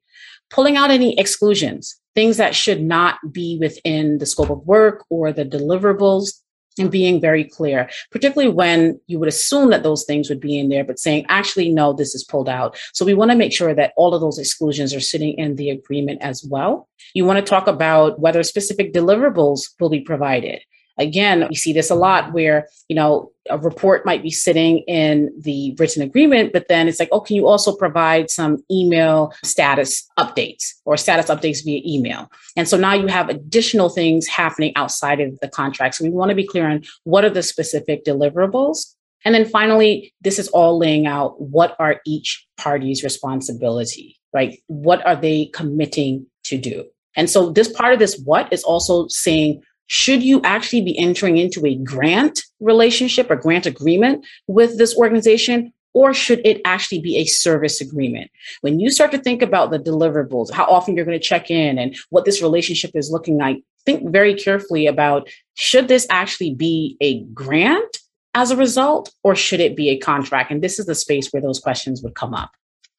pulling 0.49 0.75
out 0.75 0.91
any 0.91 1.17
exclusions 1.17 2.01
things 2.15 2.37
that 2.37 2.55
should 2.55 2.81
not 2.81 3.19
be 3.31 3.57
within 3.59 4.17
the 4.17 4.25
scope 4.25 4.49
of 4.49 4.65
work 4.65 5.05
or 5.09 5.31
the 5.31 5.45
deliverables 5.45 6.39
and 6.79 6.89
being 6.89 7.21
very 7.21 7.43
clear, 7.43 7.89
particularly 8.11 8.51
when 8.51 8.99
you 9.07 9.19
would 9.19 9.29
assume 9.29 9.69
that 9.69 9.83
those 9.83 10.05
things 10.05 10.29
would 10.29 10.39
be 10.39 10.57
in 10.57 10.69
there, 10.69 10.83
but 10.83 10.99
saying, 10.99 11.25
actually, 11.29 11.69
no, 11.69 11.93
this 11.93 12.15
is 12.15 12.23
pulled 12.23 12.49
out. 12.49 12.77
So 12.93 13.05
we 13.05 13.13
want 13.13 13.31
to 13.31 13.37
make 13.37 13.53
sure 13.53 13.75
that 13.75 13.93
all 13.95 14.13
of 14.13 14.21
those 14.21 14.39
exclusions 14.39 14.93
are 14.93 14.99
sitting 14.99 15.33
in 15.37 15.55
the 15.55 15.69
agreement 15.69 16.21
as 16.21 16.43
well. 16.43 16.89
You 17.13 17.25
want 17.25 17.37
to 17.37 17.49
talk 17.49 17.67
about 17.67 18.19
whether 18.19 18.41
specific 18.43 18.93
deliverables 18.93 19.69
will 19.79 19.89
be 19.89 20.01
provided. 20.01 20.61
Again, 20.97 21.47
we 21.49 21.55
see 21.55 21.73
this 21.73 21.89
a 21.89 21.95
lot 21.95 22.33
where, 22.33 22.67
you 22.87 22.95
know, 22.95 23.31
a 23.49 23.57
report 23.57 24.05
might 24.05 24.21
be 24.21 24.29
sitting 24.29 24.79
in 24.79 25.31
the 25.39 25.75
written 25.79 26.01
agreement, 26.01 26.53
but 26.53 26.67
then 26.69 26.87
it's 26.87 26.99
like, 26.99 27.09
oh, 27.11 27.19
can 27.19 27.35
you 27.35 27.47
also 27.47 27.75
provide 27.75 28.29
some 28.29 28.63
email 28.71 29.33
status 29.43 30.07
updates 30.17 30.73
or 30.85 30.95
status 30.95 31.27
updates 31.27 31.63
via 31.63 31.81
email? 31.85 32.31
And 32.55 32.67
so 32.67 32.77
now 32.77 32.93
you 32.93 33.07
have 33.07 33.29
additional 33.29 33.89
things 33.89 34.27
happening 34.27 34.71
outside 34.75 35.19
of 35.19 35.37
the 35.41 35.49
contract. 35.49 35.95
So 35.95 36.03
we 36.03 36.11
want 36.11 36.29
to 36.29 36.35
be 36.35 36.47
clear 36.47 36.69
on 36.69 36.83
what 37.03 37.25
are 37.25 37.29
the 37.29 37.43
specific 37.43 38.05
deliverables. 38.05 38.93
And 39.25 39.33
then 39.33 39.45
finally, 39.45 40.13
this 40.21 40.37
is 40.37 40.47
all 40.49 40.77
laying 40.77 41.07
out 41.07 41.41
what 41.41 41.75
are 41.79 42.01
each 42.05 42.45
party's 42.57 43.03
responsibility, 43.03 44.17
right? 44.33 44.61
What 44.67 45.05
are 45.05 45.15
they 45.15 45.47
committing 45.47 46.27
to 46.45 46.57
do? 46.57 46.85
And 47.15 47.29
so 47.29 47.51
this 47.51 47.71
part 47.71 47.93
of 47.93 47.99
this 47.99 48.19
what 48.25 48.51
is 48.51 48.63
also 48.63 49.07
saying 49.07 49.61
should 49.93 50.23
you 50.23 50.41
actually 50.43 50.81
be 50.81 50.97
entering 50.97 51.37
into 51.37 51.63
a 51.67 51.75
grant 51.75 52.41
relationship 52.59 53.29
or 53.29 53.35
grant 53.35 53.67
agreement 53.67 54.25
with 54.47 54.79
this 54.79 54.97
organization? 54.97 55.71
Or 55.93 56.15
should 56.15 56.41
it 56.43 56.59
actually 56.65 56.99
be 56.99 57.17
a 57.17 57.25
service 57.25 57.79
agreement? 57.79 58.31
When 58.61 58.79
you 58.79 58.89
start 58.89 59.11
to 59.11 59.19
think 59.19 59.43
about 59.43 59.69
the 59.69 59.77
deliverables, 59.77 60.51
how 60.51 60.65
often 60.65 60.95
you're 60.95 61.05
going 61.05 61.19
to 61.19 61.23
check 61.23 61.51
in 61.51 61.77
and 61.77 61.95
what 62.09 62.25
this 62.25 62.41
relationship 62.41 62.89
is 62.95 63.11
looking 63.11 63.37
like, 63.37 63.61
think 63.85 64.11
very 64.11 64.33
carefully 64.33 64.87
about 64.87 65.29
should 65.53 65.89
this 65.89 66.07
actually 66.09 66.55
be 66.55 66.97
a 66.99 67.21
grant 67.25 67.99
as 68.33 68.49
a 68.49 68.57
result, 68.57 69.13
or 69.21 69.35
should 69.35 69.59
it 69.59 69.75
be 69.75 69.89
a 69.89 69.99
contract? 69.99 70.49
And 70.49 70.63
this 70.63 70.79
is 70.79 70.87
the 70.87 70.95
space 70.95 71.29
where 71.29 71.41
those 71.43 71.59
questions 71.59 72.01
would 72.01 72.15
come 72.15 72.33
up. 72.33 72.49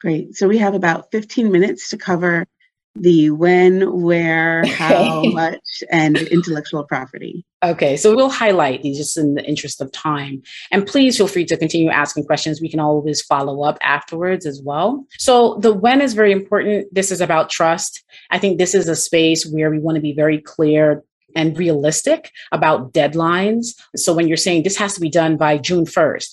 Great. 0.00 0.36
So 0.36 0.46
we 0.46 0.58
have 0.58 0.74
about 0.74 1.10
15 1.10 1.50
minutes 1.50 1.88
to 1.88 1.96
cover 1.96 2.46
the 2.94 3.30
when, 3.30 4.02
where, 4.02 4.64
how 4.66 5.24
much, 5.24 5.82
and 5.90 6.16
intellectual 6.16 6.84
property. 6.84 7.44
Okay, 7.62 7.96
so 7.96 8.14
we'll 8.14 8.30
highlight 8.30 8.82
these 8.82 8.98
just 8.98 9.16
in 9.16 9.34
the 9.34 9.44
interest 9.44 9.80
of 9.80 9.90
time. 9.92 10.42
And 10.70 10.86
please 10.86 11.16
feel 11.16 11.26
free 11.26 11.44
to 11.46 11.56
continue 11.56 11.90
asking 11.90 12.24
questions. 12.24 12.60
We 12.60 12.70
can 12.70 12.80
always 12.80 13.22
follow 13.22 13.62
up 13.62 13.78
afterwards 13.80 14.46
as 14.46 14.60
well. 14.62 15.04
So, 15.18 15.56
the 15.60 15.72
when 15.72 16.00
is 16.00 16.14
very 16.14 16.32
important. 16.32 16.86
This 16.92 17.10
is 17.10 17.20
about 17.20 17.50
trust. 17.50 18.02
I 18.30 18.38
think 18.38 18.58
this 18.58 18.74
is 18.74 18.88
a 18.88 18.96
space 18.96 19.46
where 19.46 19.70
we 19.70 19.78
want 19.78 19.96
to 19.96 20.02
be 20.02 20.12
very 20.12 20.40
clear 20.40 21.02
and 21.36 21.58
realistic 21.58 22.30
about 22.52 22.92
deadlines. 22.92 23.74
So, 23.96 24.12
when 24.12 24.28
you're 24.28 24.36
saying 24.36 24.62
this 24.62 24.76
has 24.76 24.94
to 24.94 25.00
be 25.00 25.10
done 25.10 25.36
by 25.36 25.58
June 25.58 25.86
1st, 25.86 26.28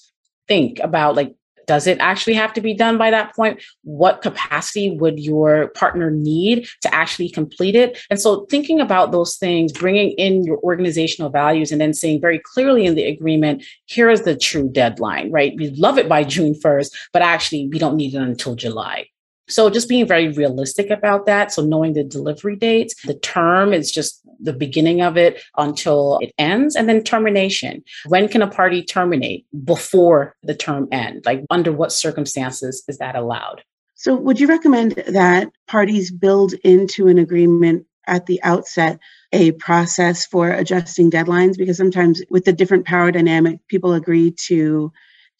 think 0.47 0.79
about 0.79 1.15
like 1.15 1.33
does 1.71 1.87
it 1.87 1.97
actually 2.01 2.33
have 2.33 2.51
to 2.51 2.59
be 2.59 2.73
done 2.73 2.97
by 2.97 3.09
that 3.09 3.33
point? 3.33 3.61
What 3.85 4.21
capacity 4.21 4.91
would 4.97 5.17
your 5.21 5.69
partner 5.69 6.11
need 6.11 6.67
to 6.81 6.93
actually 6.93 7.29
complete 7.29 7.75
it? 7.75 7.97
And 8.09 8.19
so, 8.19 8.45
thinking 8.47 8.81
about 8.81 9.13
those 9.13 9.37
things, 9.37 9.71
bringing 9.71 10.11
in 10.17 10.43
your 10.43 10.57
organizational 10.63 11.29
values, 11.29 11.71
and 11.71 11.79
then 11.79 11.93
saying 11.93 12.19
very 12.19 12.41
clearly 12.43 12.85
in 12.85 12.95
the 12.95 13.05
agreement, 13.05 13.63
here 13.85 14.09
is 14.09 14.23
the 14.23 14.35
true 14.35 14.67
deadline, 14.67 15.31
right? 15.31 15.53
We 15.55 15.69
love 15.69 15.97
it 15.97 16.09
by 16.09 16.25
June 16.25 16.55
1st, 16.55 16.91
but 17.13 17.21
actually, 17.21 17.69
we 17.69 17.79
don't 17.79 17.95
need 17.95 18.15
it 18.15 18.21
until 18.21 18.55
July. 18.55 19.07
So 19.47 19.69
just 19.69 19.89
being 19.89 20.07
very 20.07 20.29
realistic 20.29 20.89
about 20.89 21.25
that. 21.25 21.51
So 21.51 21.61
knowing 21.61 21.93
the 21.93 22.03
delivery 22.03 22.55
dates, 22.55 22.95
the 23.03 23.15
term 23.15 23.73
is 23.73 23.91
just 23.91 24.21
the 24.39 24.53
beginning 24.53 25.01
of 25.01 25.17
it 25.17 25.41
until 25.57 26.19
it 26.21 26.31
ends, 26.37 26.75
and 26.75 26.87
then 26.87 27.03
termination. 27.03 27.83
When 28.07 28.27
can 28.27 28.41
a 28.41 28.47
party 28.47 28.83
terminate 28.83 29.45
before 29.65 30.35
the 30.43 30.55
term 30.55 30.87
end? 30.91 31.23
Like 31.25 31.43
under 31.49 31.71
what 31.71 31.91
circumstances 31.91 32.83
is 32.87 32.97
that 32.97 33.15
allowed? 33.15 33.63
So 33.95 34.15
would 34.15 34.39
you 34.39 34.47
recommend 34.47 34.93
that 35.07 35.51
parties 35.67 36.11
build 36.11 36.53
into 36.63 37.07
an 37.07 37.19
agreement 37.19 37.85
at 38.07 38.25
the 38.25 38.41
outset 38.41 38.99
a 39.31 39.51
process 39.53 40.25
for 40.25 40.49
adjusting 40.51 41.11
deadlines? 41.11 41.57
Because 41.57 41.77
sometimes 41.77 42.21
with 42.29 42.45
the 42.45 42.53
different 42.53 42.85
power 42.85 43.11
dynamic, 43.11 43.59
people 43.67 43.93
agree 43.93 44.31
to 44.31 44.91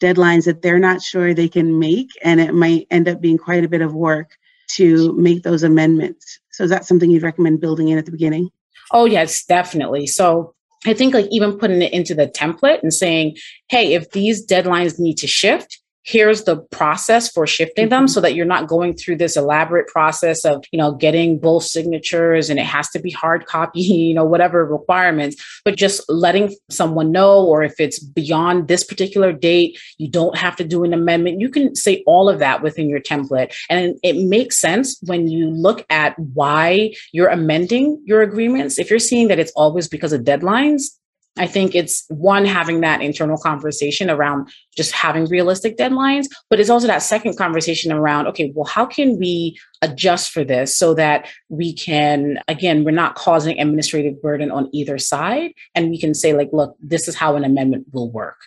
deadlines 0.02 0.44
that 0.44 0.62
they're 0.62 0.78
not 0.78 1.00
sure 1.00 1.32
they 1.32 1.48
can 1.48 1.78
make, 1.78 2.10
and 2.22 2.40
it 2.40 2.54
might 2.54 2.86
end 2.90 3.08
up 3.08 3.20
being 3.20 3.38
quite 3.38 3.64
a 3.64 3.68
bit 3.68 3.80
of 3.80 3.94
work 3.94 4.36
to 4.76 5.12
make 5.14 5.42
those 5.42 5.62
amendments. 5.62 6.40
So, 6.50 6.64
is 6.64 6.70
that 6.70 6.84
something 6.84 7.10
you'd 7.10 7.22
recommend 7.22 7.60
building 7.60 7.88
in 7.88 7.98
at 7.98 8.06
the 8.06 8.12
beginning? 8.12 8.50
Oh, 8.90 9.04
yes, 9.04 9.44
definitely. 9.44 10.06
So, 10.06 10.54
I 10.84 10.94
think 10.94 11.14
like 11.14 11.28
even 11.30 11.58
putting 11.58 11.82
it 11.82 11.92
into 11.92 12.14
the 12.14 12.26
template 12.26 12.82
and 12.82 12.92
saying, 12.92 13.36
hey, 13.68 13.94
if 13.94 14.10
these 14.10 14.44
deadlines 14.44 14.98
need 14.98 15.18
to 15.18 15.26
shift, 15.26 15.78
here's 16.04 16.44
the 16.44 16.56
process 16.56 17.30
for 17.30 17.46
shifting 17.46 17.88
them 17.88 18.04
mm-hmm. 18.04 18.08
so 18.08 18.20
that 18.20 18.34
you're 18.34 18.46
not 18.46 18.66
going 18.66 18.94
through 18.94 19.16
this 19.16 19.36
elaborate 19.36 19.86
process 19.88 20.44
of 20.44 20.64
you 20.72 20.78
know 20.78 20.92
getting 20.92 21.38
both 21.38 21.64
signatures 21.64 22.50
and 22.50 22.58
it 22.58 22.66
has 22.66 22.88
to 22.90 22.98
be 22.98 23.10
hard 23.10 23.46
copy 23.46 23.80
you 23.80 24.14
know 24.14 24.24
whatever 24.24 24.64
requirements 24.64 25.60
but 25.64 25.76
just 25.76 26.02
letting 26.08 26.54
someone 26.70 27.12
know 27.12 27.44
or 27.44 27.62
if 27.62 27.78
it's 27.78 27.98
beyond 27.98 28.68
this 28.68 28.84
particular 28.84 29.32
date 29.32 29.78
you 29.98 30.08
don't 30.08 30.36
have 30.36 30.56
to 30.56 30.64
do 30.64 30.84
an 30.84 30.92
amendment. 30.92 31.40
You 31.40 31.48
can 31.48 31.74
say 31.74 32.02
all 32.06 32.28
of 32.28 32.38
that 32.40 32.62
within 32.62 32.88
your 32.88 33.00
template. 33.00 33.54
And 33.68 33.98
it 34.02 34.16
makes 34.16 34.58
sense 34.58 34.98
when 35.02 35.28
you 35.28 35.50
look 35.50 35.84
at 35.90 36.18
why 36.18 36.94
you're 37.12 37.28
amending 37.28 38.02
your 38.04 38.22
agreements. 38.22 38.78
If 38.78 38.90
you're 38.90 38.98
seeing 38.98 39.28
that 39.28 39.38
it's 39.38 39.52
always 39.52 39.88
because 39.88 40.12
of 40.12 40.22
deadlines 40.22 40.82
I 41.38 41.46
think 41.46 41.74
it's 41.74 42.04
one, 42.08 42.44
having 42.44 42.82
that 42.82 43.00
internal 43.00 43.38
conversation 43.38 44.10
around 44.10 44.50
just 44.76 44.92
having 44.92 45.26
realistic 45.26 45.78
deadlines, 45.78 46.26
but 46.50 46.60
it's 46.60 46.68
also 46.68 46.86
that 46.86 46.98
second 47.02 47.38
conversation 47.38 47.90
around, 47.90 48.26
okay, 48.26 48.52
well, 48.54 48.66
how 48.66 48.84
can 48.84 49.18
we 49.18 49.58
adjust 49.80 50.30
for 50.30 50.44
this 50.44 50.76
so 50.76 50.92
that 50.94 51.26
we 51.48 51.72
can, 51.72 52.38
again, 52.48 52.84
we're 52.84 52.90
not 52.90 53.14
causing 53.14 53.58
administrative 53.58 54.20
burden 54.20 54.50
on 54.50 54.68
either 54.72 54.98
side. 54.98 55.52
And 55.74 55.90
we 55.90 55.98
can 55.98 56.14
say, 56.14 56.34
like, 56.34 56.50
look, 56.52 56.76
this 56.80 57.08
is 57.08 57.14
how 57.14 57.34
an 57.36 57.44
amendment 57.44 57.86
will 57.92 58.10
work. 58.10 58.38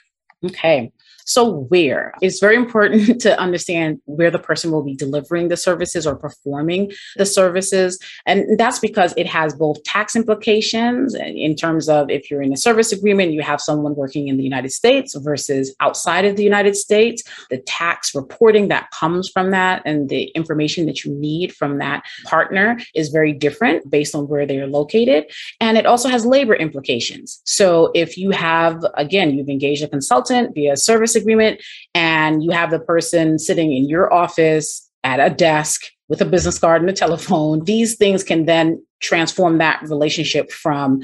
Okay. 0.43 0.91
So, 1.25 1.65
where? 1.69 2.13
It's 2.21 2.39
very 2.39 2.55
important 2.55 3.19
to 3.25 3.37
understand 3.39 3.99
where 4.05 4.31
the 4.31 4.39
person 4.39 4.71
will 4.71 4.83
be 4.83 4.95
delivering 4.95 5.49
the 5.49 5.57
services 5.57 6.05
or 6.05 6.15
performing 6.15 6.91
the 7.17 7.25
services. 7.25 7.99
And 8.25 8.57
that's 8.59 8.79
because 8.79 9.13
it 9.17 9.25
has 9.27 9.55
both 9.55 9.83
tax 9.83 10.15
implications 10.15 11.15
in 11.15 11.55
terms 11.55 11.89
of 11.89 12.09
if 12.09 12.29
you're 12.29 12.43
in 12.43 12.53
a 12.53 12.57
service 12.57 12.91
agreement, 12.91 13.33
you 13.33 13.41
have 13.41 13.59
someone 13.59 13.95
working 13.95 14.27
in 14.27 14.37
the 14.37 14.43
United 14.43 14.71
States 14.71 15.15
versus 15.15 15.75
outside 15.79 16.25
of 16.25 16.35
the 16.35 16.43
United 16.43 16.75
States, 16.75 17.23
the 17.49 17.57
tax 17.57 18.13
reporting 18.13 18.67
that 18.67 18.89
comes 18.91 19.27
from 19.27 19.51
that 19.51 19.81
and 19.85 20.09
the 20.09 20.25
information 20.35 20.85
that 20.85 21.03
you 21.03 21.13
need 21.13 21.53
from 21.55 21.79
that 21.79 22.03
partner 22.25 22.79
is 22.93 23.09
very 23.09 23.33
different 23.33 23.89
based 23.89 24.13
on 24.13 24.27
where 24.27 24.45
they 24.45 24.59
are 24.59 24.67
located. 24.67 25.25
And 25.59 25.77
it 25.77 25.87
also 25.87 26.07
has 26.07 26.25
labor 26.25 26.55
implications. 26.55 27.41
So, 27.45 27.91
if 27.95 28.17
you 28.17 28.29
have, 28.31 28.85
again, 28.95 29.35
you've 29.35 29.49
engaged 29.49 29.83
a 29.83 29.87
consultant 29.87 30.53
via 30.53 30.77
service 30.77 31.14
agreement 31.15 31.61
and 31.93 32.43
you 32.43 32.51
have 32.51 32.71
the 32.71 32.79
person 32.79 33.39
sitting 33.39 33.71
in 33.73 33.87
your 33.89 34.13
office 34.13 34.89
at 35.03 35.19
a 35.19 35.33
desk 35.33 35.83
with 36.09 36.21
a 36.21 36.25
business 36.25 36.59
card 36.59 36.81
and 36.81 36.89
a 36.89 36.93
telephone, 36.93 37.63
these 37.63 37.95
things 37.95 38.23
can 38.23 38.45
then 38.45 38.83
transform 39.01 39.57
that 39.57 39.81
relationship 39.83 40.51
from 40.51 41.01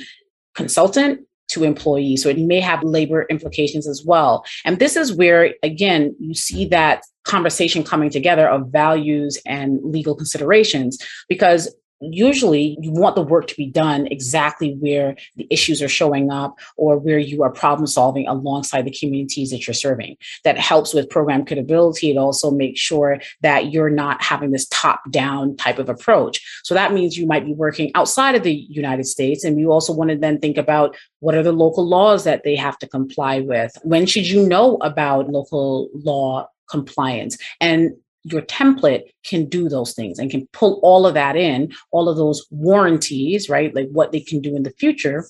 consultant 0.56 1.22
to 1.50 1.64
employee. 1.64 2.16
So 2.16 2.30
it 2.30 2.38
may 2.38 2.60
have 2.62 2.84
labor 2.84 3.26
implications 3.30 3.88
as 3.88 4.04
well. 4.06 4.46
And 4.64 4.80
this 4.80 4.96
is 4.96 5.14
where, 5.14 5.54
again, 5.64 6.16
you 6.20 6.34
see 6.34 6.66
that 6.66 7.04
conversation 7.26 7.84
coming 7.84 8.10
together 8.10 8.48
of 8.50 8.70
values 8.70 9.40
and 9.46 9.80
legal 9.84 10.16
considerations 10.16 10.98
because 11.28 11.74
usually 12.02 12.78
you 12.82 12.92
want 12.92 13.16
the 13.16 13.22
work 13.22 13.48
to 13.48 13.56
be 13.56 13.68
done 13.68 14.08
exactly 14.08 14.76
where 14.80 15.16
the 15.36 15.48
issues 15.50 15.82
are 15.82 15.88
showing 15.88 16.32
up 16.32 16.58
or 16.78 16.98
where 16.98 17.20
you 17.20 17.44
are 17.44 17.52
problem 17.52 17.88
solving 17.88 18.28
alongside 18.28 18.86
the 18.86 18.98
communities 18.98 19.52
that 19.52 19.68
you're 19.68 19.74
serving. 19.74 20.18
That 20.44 20.58
helps 20.58 20.94
with 20.94 21.10
program 21.10 21.46
credibility. 21.46 22.12
It 22.12 22.18
also 22.18 22.52
makes 22.52 22.80
sure 22.80 23.20
that 23.42 23.72
you're 23.72 23.90
not 23.90 24.22
having 24.24 24.52
this 24.52 24.68
top 24.70 25.02
down 25.12 25.56
type 25.58 25.80
of 25.80 25.90
approach. 25.90 26.42
So 26.64 26.74
that 26.74 26.94
means 26.94 27.18
you 27.18 27.28
might 27.28 27.46
be 27.46 27.54
working 27.54 27.92
outside 27.96 28.36
of 28.36 28.44
the 28.44 28.54
United 28.70 29.06
States. 29.06 29.44
And 29.44 29.60
you 29.60 29.72
also 29.72 29.94
want 29.94 30.10
to 30.10 30.18
then 30.18 30.40
think 30.40 30.58
about 30.58 30.96
what 31.20 31.36
are 31.36 31.44
the 31.44 31.52
local 31.52 31.88
laws 31.88 32.24
that 32.24 32.44
they 32.44 32.56
have 32.56 32.78
to 32.80 32.88
comply 32.88 33.42
with? 33.42 33.78
When 33.84 34.06
should 34.06 34.28
you 34.28 34.48
know 34.48 34.78
about 34.82 35.30
local 35.30 35.90
law 35.94 36.48
compliance? 36.70 37.38
And 37.60 37.92
your 38.24 38.42
template 38.44 39.04
can 39.24 39.46
do 39.46 39.68
those 39.68 39.94
things 39.94 40.20
and 40.20 40.30
can 40.30 40.48
pull 40.54 40.80
all 40.84 41.08
of 41.08 41.14
that 41.16 41.36
in, 41.36 41.72
all 41.92 42.08
of 42.08 42.18
those 42.18 42.46
warranties, 42.52 43.50
right? 43.50 43.74
Like 43.74 43.90
what 43.92 44.12
they 44.12 44.20
can 44.20 44.42
do 44.42 44.56
in 44.56 44.64
the 44.64 44.72
future 44.72 45.26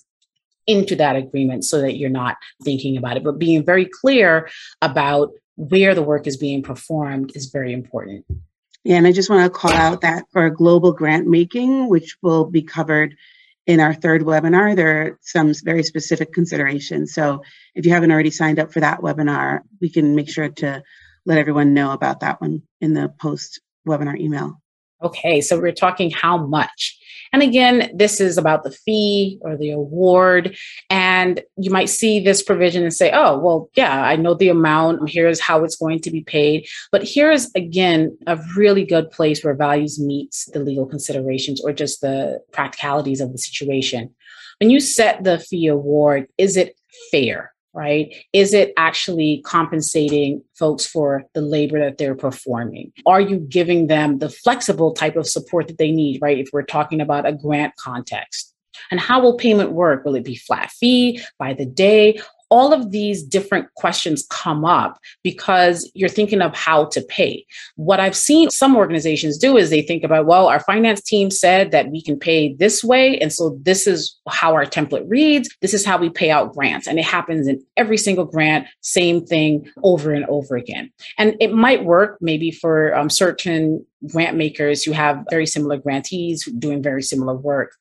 into 0.68 0.96
that 0.96 1.16
agreement 1.16 1.66
so 1.66 1.82
that 1.82 1.98
you're 1.98 2.10
not 2.10 2.38
thinking 2.64 2.98
about 2.98 3.18
it. 3.18 3.24
But 3.24 3.40
being 3.40 3.66
very 3.66 3.90
clear 4.02 4.50
about 4.82 5.32
where 5.56 5.96
the 5.96 6.04
work 6.04 6.28
is 6.28 6.38
being 6.38 6.64
performed 6.64 7.32
is 7.36 7.48
very 7.48 7.74
important. 7.74 8.26
Yeah, 8.84 8.98
and 8.98 9.06
I 9.06 9.12
just 9.12 9.30
want 9.30 9.44
to 9.44 9.60
call 9.60 9.74
out 9.74 10.02
that 10.02 10.26
for 10.32 10.50
global 10.50 10.92
grant 10.92 11.28
making, 11.28 11.88
which 11.88 12.18
will 12.22 12.46
be 12.46 12.64
covered 12.64 13.16
in 13.68 13.80
our 13.80 13.94
third 13.94 14.24
webinar, 14.24 14.76
there 14.76 15.02
are 15.02 15.20
some 15.22 15.54
very 15.64 15.84
specific 15.84 16.34
considerations. 16.34 17.14
So 17.14 17.44
if 17.76 17.86
you 17.86 17.92
haven't 17.92 18.12
already 18.12 18.32
signed 18.32 18.60
up 18.60 18.74
for 18.74 18.80
that 18.80 19.02
webinar, 19.02 19.60
we 19.80 19.90
can 19.90 20.16
make 20.16 20.30
sure 20.30 20.50
to 20.50 20.84
let 21.26 21.38
everyone 21.38 21.74
know 21.74 21.92
about 21.92 22.22
that 22.22 22.42
one 22.42 22.64
in 22.80 22.94
the 22.94 23.10
post 23.20 23.62
webinar 23.88 24.20
email. 24.20 24.62
Okay, 25.04 25.42
so 25.42 25.60
we're 25.60 25.72
talking 25.72 26.12
how 26.12 26.38
much. 26.46 26.98
And 27.34 27.42
again, 27.42 27.90
this 27.96 28.20
is 28.20 28.38
about 28.38 28.64
the 28.64 28.72
fee 28.72 29.40
or 29.42 29.58
the 29.58 29.72
award. 29.72 30.56
And 30.90 31.42
you 31.58 31.72
might 31.72 31.90
see 31.90 32.20
this 32.20 32.44
provision 32.44 32.84
and 32.84 32.94
say, 32.94 33.12
oh, 33.12 33.40
well, 33.40 33.70
yeah, 33.76 34.04
I 34.04 34.16
know 34.16 34.36
the 34.36 34.50
amount. 34.50 35.10
Here's 35.10 35.40
how 35.40 35.64
it's 35.64 35.78
going 35.78 36.02
to 36.02 36.12
be 36.12 36.22
paid. 36.22 36.68
But 36.92 37.08
here's, 37.08 37.50
again, 37.56 38.16
a 38.28 38.38
really 38.56 38.86
good 38.86 39.10
place 39.10 39.44
where 39.44 39.56
values 39.56 40.00
meets 40.00 40.46
the 40.52 40.60
legal 40.60 40.86
considerations 40.86 41.62
or 41.62 41.74
just 41.74 42.02
the 42.02 42.42
practicalities 42.52 43.22
of 43.22 43.32
the 43.32 43.38
situation. 43.38 44.14
When 44.60 44.70
you 44.70 44.80
set 44.80 45.24
the 45.24 45.40
fee 45.40 45.68
award, 45.68 46.28
is 46.38 46.58
it 46.58 46.76
fair? 47.12 47.54
Right? 47.74 48.14
Is 48.34 48.54
it 48.54 48.74
actually 48.78 49.42
compensating 49.46 50.44
folks 50.56 50.86
for 50.86 51.24
the 51.34 51.42
labor 51.42 51.80
that 51.80 51.98
they're 51.98 52.16
performing? 52.16 52.92
Are 53.06 53.22
you 53.22 53.38
giving 53.40 53.88
them 53.88 54.20
the 54.20 54.30
flexible 54.30 54.94
type 54.94 55.16
of 55.16 55.28
support 55.28 55.68
that 55.68 55.78
they 55.78 55.92
need, 55.92 56.22
right? 56.22 56.38
If 56.38 56.50
we're 56.52 56.64
talking 56.64 57.02
about 57.02 57.26
a 57.26 57.34
grant 57.34 57.76
context. 57.78 58.54
And 58.90 59.00
how 59.00 59.22
will 59.22 59.38
payment 59.38 59.72
work? 59.72 60.06
Will 60.06 60.16
it 60.16 60.26
be 60.26 60.36
flat 60.36 60.72
fee 60.72 61.22
by 61.38 61.54
the 61.54 61.66
day? 61.66 62.20
All 62.52 62.74
of 62.74 62.92
these 62.92 63.24
different 63.24 63.74
questions 63.76 64.28
come 64.30 64.66
up 64.66 65.00
because 65.24 65.90
you're 65.96 66.10
thinking 66.10 66.42
of 66.42 66.54
how 66.54 66.86
to 66.86 67.02
pay. 67.02 67.46
What 67.78 68.02
I've 68.02 68.16
seen 68.16 68.50
some 68.50 68.76
organizations 68.76 69.38
do 69.38 69.58
is 69.58 69.70
they 69.70 69.82
think 69.82 70.04
about, 70.04 70.26
well, 70.26 70.48
our 70.48 70.60
finance 70.60 71.02
team 71.02 71.32
said 71.32 71.72
that 71.72 71.90
we 71.90 72.04
can 72.04 72.20
pay 72.20 72.54
this 72.54 72.84
way. 72.84 73.18
And 73.20 73.32
so 73.32 73.58
this 73.62 73.88
is 73.88 74.20
how 74.30 74.54
our 74.54 74.66
template 74.66 75.06
reads. 75.08 75.50
This 75.62 75.74
is 75.74 75.86
how 75.86 75.98
we 75.98 76.10
pay 76.10 76.30
out 76.30 76.54
grants. 76.54 76.88
And 76.88 77.00
it 77.00 77.06
happens 77.06 77.48
in 77.48 77.64
every 77.78 77.98
single 77.98 78.26
grant, 78.26 78.68
same 78.82 79.26
thing 79.26 79.72
over 79.84 80.12
and 80.12 80.26
over 80.26 80.58
again. 80.58 80.92
And 81.18 81.38
it 81.40 81.54
might 81.54 81.86
work 81.86 82.18
maybe 82.20 82.52
for 82.52 82.94
um, 82.96 83.10
certain 83.10 83.86
grant 84.08 84.36
makers 84.36 84.84
who 84.84 84.92
have 84.92 85.24
very 85.30 85.46
similar 85.46 85.78
grantees 85.78 86.46
doing 86.60 86.84
very 86.84 87.02
similar 87.02 87.36
work. 87.36 87.76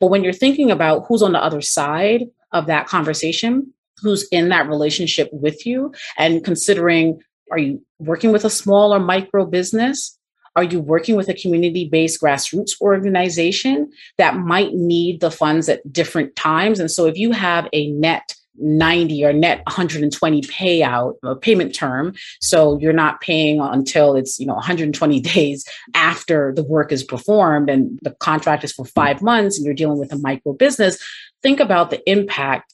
But 0.00 0.08
when 0.08 0.24
you're 0.24 0.32
thinking 0.32 0.70
about 0.70 1.04
who's 1.06 1.22
on 1.22 1.32
the 1.32 1.42
other 1.42 1.60
side 1.60 2.24
of 2.52 2.66
that 2.66 2.88
conversation, 2.88 3.72
who's 4.02 4.26
in 4.30 4.48
that 4.50 4.68
relationship 4.68 5.28
with 5.32 5.66
you, 5.66 5.92
and 6.18 6.44
considering 6.44 7.20
are 7.50 7.58
you 7.58 7.82
working 7.98 8.32
with 8.32 8.44
a 8.44 8.50
small 8.50 8.94
or 8.94 8.98
micro 8.98 9.46
business? 9.46 10.18
Are 10.56 10.64
you 10.64 10.80
working 10.80 11.16
with 11.16 11.28
a 11.28 11.34
community 11.34 11.88
based 11.88 12.20
grassroots 12.20 12.80
organization 12.80 13.90
that 14.16 14.36
might 14.36 14.72
need 14.72 15.20
the 15.20 15.30
funds 15.30 15.68
at 15.68 15.92
different 15.92 16.34
times? 16.34 16.80
And 16.80 16.90
so 16.90 17.04
if 17.04 17.16
you 17.16 17.32
have 17.32 17.68
a 17.72 17.90
net 17.90 18.34
90 18.58 19.24
or 19.24 19.32
net 19.32 19.58
120 19.66 20.40
payout 20.42 21.14
a 21.22 21.36
payment 21.36 21.74
term 21.74 22.14
so 22.40 22.78
you're 22.78 22.92
not 22.92 23.20
paying 23.20 23.60
until 23.60 24.16
it's 24.16 24.38
you 24.38 24.46
know 24.46 24.54
120 24.54 25.20
days 25.20 25.66
after 25.94 26.54
the 26.54 26.64
work 26.64 26.90
is 26.90 27.04
performed 27.04 27.68
and 27.68 27.98
the 28.00 28.12
contract 28.12 28.64
is 28.64 28.72
for 28.72 28.86
5 28.86 29.20
months 29.20 29.58
and 29.58 29.66
you're 29.66 29.74
dealing 29.74 29.98
with 29.98 30.10
a 30.10 30.18
micro 30.18 30.54
business 30.54 30.98
think 31.42 31.60
about 31.60 31.90
the 31.90 32.10
impact 32.10 32.72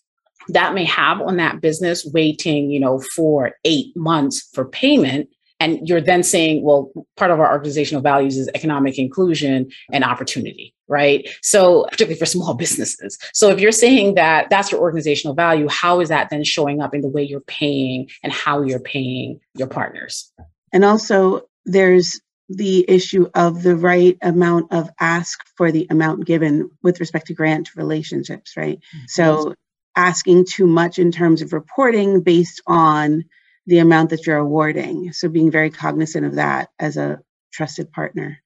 that 0.49 0.75
may 0.75 0.85
have 0.85 1.21
on 1.21 1.37
that 1.37 1.61
business 1.61 2.09
waiting 2.13 2.71
you 2.71 2.81
know 2.81 3.01
for 3.15 3.53
8 3.65 3.97
months 3.97 4.49
for 4.53 4.65
payment. 4.65 5.29
And 5.61 5.89
you're 5.89 6.01
then 6.01 6.25
saying 6.25 6.65
well 6.65 6.91
part 7.17 7.31
of 7.31 7.39
our 7.39 7.53
organizational 7.53 8.03
values 8.03 8.37
is 8.37 8.49
economic 8.55 8.99
inclusion 8.99 9.71
and 9.93 10.05
opportunity 10.05 10.75
right? 10.89 11.27
So 11.41 11.85
particularly 11.85 12.19
for 12.19 12.27
small 12.27 12.53
businesses. 12.65 13.19
So 13.33 13.49
if 13.49 13.59
you're 13.61 13.73
saying 13.73 14.15
that 14.17 14.51
that's 14.51 14.71
your 14.71 14.81
organizational 14.81 15.35
value 15.35 15.67
how 15.69 16.01
is 16.01 16.11
that 16.11 16.29
then 16.31 16.45
showing 16.45 16.83
up 16.83 16.95
in 16.95 17.01
the 17.01 17.09
way 17.09 17.23
you're 17.23 17.41
paying 17.41 18.11
and 18.23 18.33
how 18.33 18.63
you're 18.63 18.79
paying 18.79 19.41
your 19.57 19.69
partners? 19.69 20.31
And 20.73 20.85
also 20.85 21.43
there's 21.65 22.21
the 22.49 22.85
issue 22.89 23.29
of 23.35 23.63
the 23.63 23.77
right 23.77 24.19
amount 24.23 24.71
of 24.73 24.91
ask 25.01 25.41
for 25.57 25.73
the 25.73 25.87
amount 25.91 26.27
given 26.27 26.71
with 26.83 27.01
respect 27.01 27.27
to 27.29 27.35
grant 27.35 27.71
relationships 27.77 28.57
right? 28.57 28.79
Mm-hmm. 28.79 29.05
so 29.07 29.55
asking 29.97 30.47
too 30.47 30.67
much 30.67 30.99
in 30.99 31.13
terms 31.13 31.43
of 31.43 31.53
reporting 31.53 32.21
based 32.21 32.61
on 32.67 33.25
the 33.67 33.79
amount 33.79 34.11
that 34.11 34.27
you're 34.27 34.39
awarding. 34.39 35.13
So 35.13 35.29
being 35.29 35.51
very 35.51 35.71
cognizant 35.71 36.27
of 36.27 36.35
that 36.35 36.71
as 36.79 36.97
a 36.97 37.21
trusted 37.53 37.93
partner. 37.93 38.39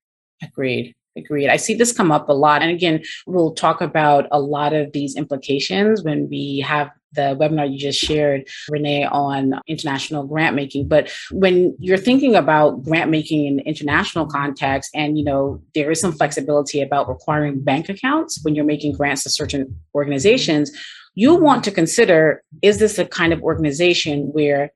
Agreed. 0.42 0.94
Agreed. 1.16 1.48
I 1.48 1.56
see 1.56 1.74
this 1.74 1.92
come 1.92 2.12
up 2.12 2.28
a 2.28 2.35
lot. 2.35 2.61
And 2.61 2.70
again, 2.70 3.02
we'll 3.26 3.54
talk 3.54 3.80
about 3.80 4.26
a 4.30 4.38
lot 4.38 4.74
of 4.74 4.92
these 4.92 5.16
implications 5.16 6.02
when 6.02 6.28
we 6.28 6.61
have 6.66 6.90
the 7.14 7.35
webinar 7.40 7.70
you 7.70 7.78
just 7.78 7.98
shared, 7.98 8.46
Renee, 8.68 9.04
on 9.04 9.54
international 9.66 10.24
grant 10.24 10.54
making. 10.54 10.87
But 10.88 11.11
when 11.30 11.74
you're 11.80 11.96
thinking 11.96 12.35
about 12.35 12.82
grant 12.85 13.11
making 13.11 13.46
in 13.46 13.61
international 13.61 14.26
context, 14.26 14.90
and 14.94 15.16
you 15.18 15.24
know, 15.24 15.62
there 15.74 15.90
is 15.90 16.00
some 16.00 16.12
flexibility 16.12 16.82
about 16.82 17.09
requiring 17.09 17.62
bank 17.62 17.88
accounts 17.88 18.44
when 18.44 18.54
you're 18.54 18.66
making 18.66 18.92
grants 18.92 19.22
to 19.22 19.30
certain 19.30 19.74
organizations, 19.94 20.70
you 21.16 21.35
want 21.35 21.64
to 21.64 21.72
consider 21.72 22.44
is 22.62 22.79
this 22.79 22.98
a 22.98 23.05
kind 23.05 23.33
of 23.33 23.42
organization 23.42 24.29
where 24.33 24.70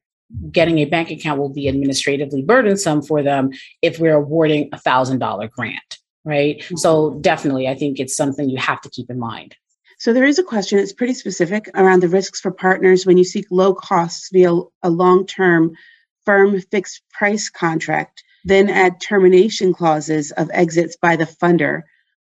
getting 0.50 0.78
a 0.78 0.84
bank 0.86 1.10
account 1.10 1.38
will 1.38 1.48
be 1.48 1.68
administratively 1.68 2.42
burdensome 2.42 3.02
for 3.02 3.22
them 3.22 3.50
if 3.82 4.00
we're 4.00 4.16
awarding 4.16 4.68
a 4.72 4.78
thousand 4.78 5.20
dollar 5.20 5.46
grant 5.46 5.98
right? 6.24 6.58
Mm-hmm. 6.58 6.76
so 6.76 7.14
definitely 7.20 7.68
i 7.68 7.74
think 7.74 8.00
it's 8.00 8.16
something 8.16 8.50
you 8.50 8.58
have 8.58 8.80
to 8.80 8.90
keep 8.90 9.08
in 9.08 9.18
mind. 9.18 9.54
So 9.98 10.14
there 10.14 10.24
is 10.24 10.38
a 10.38 10.42
question 10.42 10.78
it's 10.78 10.94
pretty 10.94 11.12
specific 11.12 11.68
around 11.74 12.00
the 12.00 12.08
risks 12.08 12.40
for 12.40 12.50
partners 12.50 13.04
when 13.04 13.18
you 13.18 13.24
seek 13.24 13.46
low 13.50 13.74
costs 13.74 14.30
via 14.32 14.50
a 14.82 14.88
long-term 14.88 15.72
firm 16.24 16.58
fixed 16.60 17.02
price 17.12 17.50
contract 17.50 18.24
then 18.44 18.70
add 18.70 19.00
termination 19.00 19.74
clauses 19.74 20.32
of 20.32 20.50
exits 20.52 20.96
by 20.96 21.16
the 21.16 21.24
funder 21.24 21.82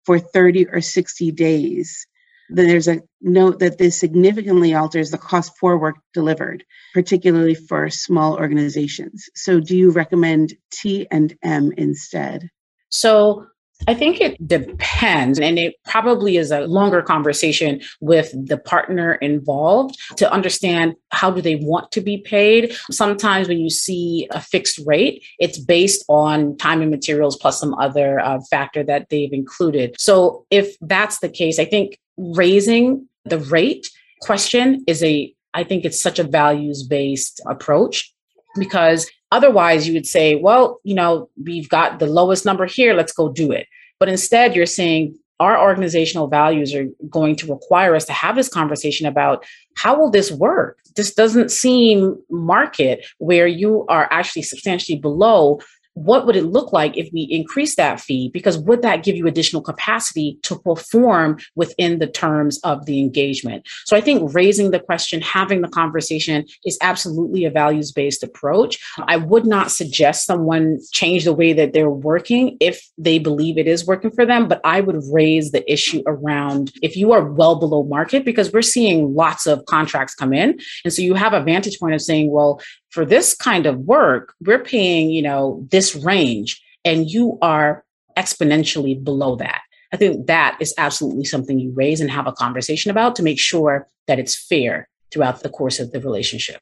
for 0.06 0.20
30 0.20 0.68
or 0.68 0.82
60 0.82 1.32
days 1.32 2.06
there's 2.52 2.88
a 2.88 3.02
note 3.22 3.60
that 3.60 3.78
this 3.78 4.00
significantly 4.00 4.74
alters 4.74 5.12
the 5.12 5.18
cost 5.18 5.52
for 5.60 5.78
work 5.78 5.96
delivered, 6.14 6.64
particularly 6.94 7.56
for 7.56 7.90
small 7.90 8.38
organizations. 8.38 9.30
So 9.36 9.60
do 9.60 9.76
you 9.76 9.92
recommend 9.92 10.54
T 10.72 11.08
and 11.12 11.36
M 11.44 11.72
instead? 11.78 12.50
So 12.90 13.46
I 13.88 13.96
think 13.96 14.22
it 14.22 14.48
depends, 14.48 15.40
and 15.40 15.58
it 15.58 15.74
probably 15.86 16.38
is 16.38 16.52
a 16.52 16.62
longer 16.62 17.02
conversation 17.02 17.82
with 18.00 18.32
the 18.34 18.58
partner 18.58 19.16
involved 19.16 19.98
to 20.18 20.32
understand 20.32 20.94
how 21.10 21.32
do 21.32 21.42
they 21.42 21.56
want 21.56 21.92
to 21.94 22.02
be 22.02 22.20
paid. 22.20 22.76
Sometimes 22.92 23.48
when 23.48 23.58
you 23.58 23.72
see 23.72 24.28
a 24.32 24.40
fixed 24.40 24.80
rate, 24.86 25.24
it's 25.40 25.58
based 25.58 26.06
on 26.10 26.58
time 26.58 26.82
and 26.82 26.92
materials 26.92 27.36
plus 27.38 27.60
some 27.60 27.74
other 27.76 28.20
uh, 28.20 28.40
factor 28.52 28.84
that 28.84 29.08
they've 29.10 29.34
included. 29.34 29.96
So 29.98 30.46
if 30.52 30.76
that's 30.82 31.20
the 31.20 31.30
case, 31.30 31.58
I 31.58 31.66
think 31.66 31.98
raising 32.22 33.08
the 33.26 33.40
rate 33.40 33.90
question 34.22 34.84
is 34.88 35.04
a 35.04 35.34
I 35.54 35.64
think 35.64 35.84
it's 35.84 36.02
such 36.02 36.20
a 36.20 36.24
values 36.24 36.84
based 36.84 37.42
approach 37.46 38.14
because 38.58 39.10
otherwise 39.32 39.88
you 39.88 39.94
would 39.94 40.06
say, 40.06 40.36
well, 40.36 40.80
you 40.84 40.96
know, 40.96 41.30
we've 41.44 41.68
got 41.68 42.00
the 42.00 42.08
lowest 42.08 42.46
number 42.46 42.66
here, 42.66 42.94
let's 42.94 43.12
go 43.12 43.30
do 43.30 43.52
it. 43.52 43.68
But 44.00 44.08
instead, 44.08 44.56
you're 44.56 44.66
saying 44.66 45.18
our 45.42 45.60
organizational 45.60 46.28
values 46.28 46.74
are 46.74 46.88
going 47.10 47.36
to 47.38 47.52
require 47.52 47.96
us 47.96 48.06
to 48.06 48.14
have 48.14 48.36
this 48.36 48.48
conversation 48.48 49.08
about 49.08 49.44
how 49.76 49.98
will 49.98 50.12
this 50.12 50.32
work? 50.32 50.78
This 50.96 51.14
doesn't 51.14 51.52
seem 51.52 52.16
market 52.30 53.06
where 53.18 53.48
you 53.48 53.86
are 53.90 54.08
actually 54.12 54.44
substantially 54.44 55.00
below 55.00 55.60
what 55.94 56.26
would 56.26 56.36
it 56.36 56.46
look 56.46 56.72
like 56.72 56.98
if 56.98 57.10
we 57.14 57.28
increase 57.30 57.76
that 57.76 58.00
fee? 58.00 58.30
Because 58.34 58.58
would 58.58 58.82
that 58.82 59.04
give 59.04 59.16
you 59.16 59.28
additional 59.28 59.62
capacity 59.62 60.40
to 60.44 60.58
perform 60.60 61.38
within 61.56 62.00
the 62.00 62.08
terms 62.08 62.60
of 62.64 62.86
the 62.86 63.00
engagement? 63.00 63.68
So 63.86 63.98
I 63.98 64.02
think 64.02 64.34
raising 64.34 64.72
the 64.72 64.80
question, 64.80 65.22
having 65.22 65.62
the 65.62 65.68
conversation 65.68 66.46
is 66.66 66.78
absolutely 66.82 67.46
a 67.46 67.52
values 67.52 67.92
based 67.92 68.24
approach. 68.24 68.78
I 69.00 69.18
would 69.18 69.46
not 69.46 69.72
suggest 69.72 70.26
someone 70.26 70.80
change 70.92 71.26
the 71.26 71.34
way 71.34 71.54
that 71.54 71.74
they're 71.74 71.90
working 71.90 72.58
if 72.60 72.82
they 72.98 73.20
believe 73.20 73.58
it 73.58 73.68
is 73.68 73.86
working 73.86 74.12
for 74.12 74.26
them, 74.26 74.48
but 74.48 74.62
I 74.64 74.82
would 74.82 75.02
raise 75.12 75.52
the 75.52 75.70
issue 75.72 76.04
around 76.08 76.72
if 76.82 76.96
you 76.96 77.12
are 77.12 77.24
well 77.24 77.56
below 77.56 77.84
market, 77.84 78.26
because 78.26 78.52
we're 78.52 78.62
seeing 78.62 79.14
lots 79.14 79.46
of 79.46 79.66
contracts 79.66 80.16
come 80.16 80.34
in. 80.34 80.60
And 80.84 80.94
so 80.94 81.02
you 81.02 81.16
have 81.16 81.34
a 81.34 81.44
vantage 81.44 81.80
point 81.80 81.96
of 81.96 82.02
saying, 82.02 82.32
well, 82.32 82.62
for 82.92 83.06
this 83.06 83.34
kind 83.34 83.66
of 83.66 83.80
work, 83.80 84.36
we're 84.46 84.60
paying, 84.60 85.10
you 85.10 85.22
know, 85.22 85.66
this 85.72 85.96
range 85.96 86.62
and 86.86 87.10
you 87.10 87.38
are 87.42 87.84
exponentially 88.18 89.02
below 89.02 89.36
that. 89.38 89.62
I 89.94 89.98
think 89.98 90.28
that 90.28 90.58
is 90.60 90.74
absolutely 90.78 91.26
something 91.26 91.60
you 91.60 91.72
raise 91.74 92.02
and 92.02 92.12
have 92.12 92.28
a 92.28 92.34
conversation 92.34 92.92
about 92.92 93.16
to 93.16 93.24
make 93.24 93.40
sure 93.40 93.88
that 94.08 94.20
it's 94.20 94.36
fair 94.36 94.88
throughout 95.12 95.42
the 95.42 95.50
course 95.50 95.80
of 95.80 95.92
the 95.92 96.00
relationship. 96.00 96.62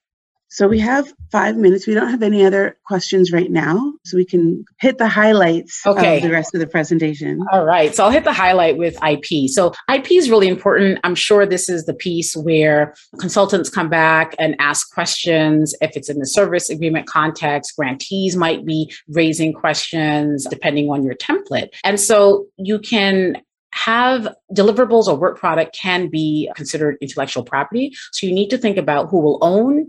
So 0.49 0.67
we 0.67 0.79
have 0.79 1.13
five 1.31 1.57
minutes. 1.57 1.85
We 1.85 1.93
don't 1.93 2.09
have 2.09 2.23
any 2.23 2.43
other 2.43 2.77
questions 2.85 3.31
right 3.31 3.51
now. 3.51 3.93
So 4.05 4.17
we 4.17 4.25
can 4.25 4.65
hit 4.79 4.97
the 4.97 5.07
highlights 5.07 5.85
okay. 5.85 6.17
of 6.17 6.23
the 6.23 6.31
rest 6.31 6.55
of 6.55 6.59
the 6.59 6.67
presentation. 6.67 7.39
All 7.51 7.65
right. 7.65 7.93
So 7.95 8.03
I'll 8.03 8.12
hit 8.12 8.23
the 8.23 8.33
highlight 8.33 8.77
with 8.77 8.97
IP. 9.03 9.49
So 9.49 9.73
IP 9.93 10.12
is 10.12 10.29
really 10.29 10.47
important. 10.47 10.99
I'm 11.03 11.15
sure 11.15 11.45
this 11.45 11.69
is 11.69 11.85
the 11.85 11.93
piece 11.93 12.35
where 12.35 12.95
consultants 13.19 13.69
come 13.69 13.89
back 13.89 14.35
and 14.39 14.55
ask 14.59 14.91
questions. 14.91 15.75
If 15.81 15.95
it's 15.95 16.09
in 16.09 16.17
the 16.17 16.25
service 16.25 16.69
agreement 16.69 17.05
context, 17.05 17.75
grantees 17.77 18.35
might 18.35 18.65
be 18.65 18.91
raising 19.07 19.53
questions 19.53 20.47
depending 20.49 20.89
on 20.89 21.03
your 21.03 21.15
template. 21.15 21.69
And 21.83 21.99
so 21.99 22.47
you 22.57 22.79
can 22.79 23.38
have 23.71 24.27
deliverables 24.53 25.05
or 25.05 25.15
work 25.15 25.38
product 25.38 25.77
can 25.79 26.09
be 26.09 26.49
considered 26.55 26.97
intellectual 27.01 27.43
property. 27.43 27.91
So 28.12 28.25
you 28.25 28.33
need 28.33 28.49
to 28.49 28.57
think 28.57 28.77
about 28.77 29.09
who 29.09 29.21
will 29.21 29.38
own 29.41 29.88